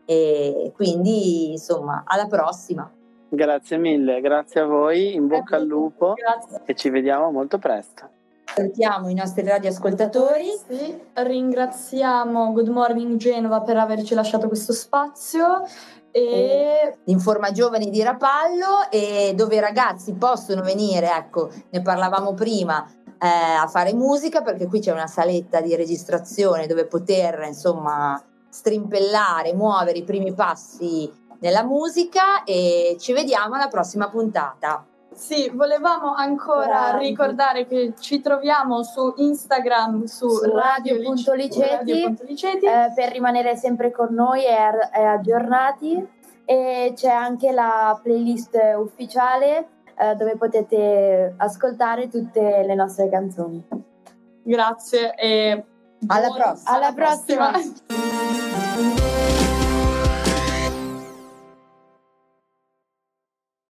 e 0.05 0.71
quindi 0.75 1.51
insomma 1.51 2.03
alla 2.07 2.25
prossima. 2.25 2.91
Grazie 3.33 3.77
mille, 3.77 4.19
grazie 4.19 4.59
a 4.59 4.65
voi, 4.65 5.13
in 5.13 5.27
bocca 5.27 5.55
al 5.55 5.65
lupo 5.65 6.15
grazie. 6.15 6.63
e 6.65 6.75
ci 6.75 6.89
vediamo 6.89 7.31
molto 7.31 7.59
presto. 7.59 8.09
Salutiamo 8.43 9.07
i 9.07 9.13
nostri 9.13 9.47
radioascoltatori. 9.47 10.49
Sì, 10.67 10.99
ringraziamo 11.13 12.51
Good 12.51 12.67
Morning 12.67 13.15
Genova 13.15 13.61
per 13.61 13.77
averci 13.77 14.15
lasciato 14.15 14.49
questo 14.49 14.73
spazio. 14.73 15.63
E... 16.11 16.97
Informa 17.05 17.51
Giovani 17.51 17.89
di 17.89 18.03
Rapallo 18.03 18.89
e 18.89 19.31
dove 19.33 19.55
i 19.55 19.61
ragazzi 19.61 20.13
possono 20.15 20.61
venire, 20.61 21.15
ecco, 21.15 21.49
ne 21.69 21.81
parlavamo 21.81 22.33
prima, 22.33 22.85
eh, 23.17 23.27
a 23.27 23.67
fare 23.67 23.93
musica 23.93 24.41
perché 24.41 24.67
qui 24.67 24.81
c'è 24.81 24.91
una 24.91 25.07
saletta 25.07 25.61
di 25.61 25.73
registrazione 25.77 26.67
dove 26.67 26.85
poter 26.85 27.45
insomma 27.47 28.21
strimpellare, 28.49 29.53
muovere 29.53 29.99
i 29.99 30.03
primi 30.03 30.33
passi 30.33 31.09
nella 31.41 31.63
musica 31.63 32.43
e 32.43 32.95
ci 32.99 33.13
vediamo 33.13 33.55
alla 33.55 33.67
prossima 33.67 34.09
puntata. 34.09 34.85
Sì, 35.13 35.51
volevamo 35.53 36.13
ancora 36.13 36.91
Bravi. 36.91 37.07
ricordare 37.07 37.67
che 37.67 37.93
ci 37.99 38.21
troviamo 38.21 38.81
su 38.83 39.13
Instagram 39.17 40.05
su, 40.05 40.29
su 40.29 40.49
radio.liceti, 40.49 41.59
radio 41.59 42.07
eh, 42.07 42.93
per 42.95 43.11
rimanere 43.11 43.57
sempre 43.57 43.91
con 43.91 44.13
noi 44.13 44.45
e, 44.45 44.53
e, 44.93 45.03
aggiornati 45.03 46.07
e 46.45 46.93
c'è 46.95 47.09
anche 47.09 47.51
la 47.51 47.99
playlist 48.01 48.57
ufficiale 48.77 49.67
eh, 49.97 50.15
dove 50.15 50.37
potete 50.37 51.33
ascoltare 51.37 52.07
tutte 52.07 52.63
le 52.65 52.75
nostre 52.75 53.09
canzoni. 53.09 53.61
Grazie 54.43 55.13
e 55.15 55.63
alla 56.07 56.29
prossima. 56.29 56.71
Alla 56.71 56.93
prossima. 56.93 57.51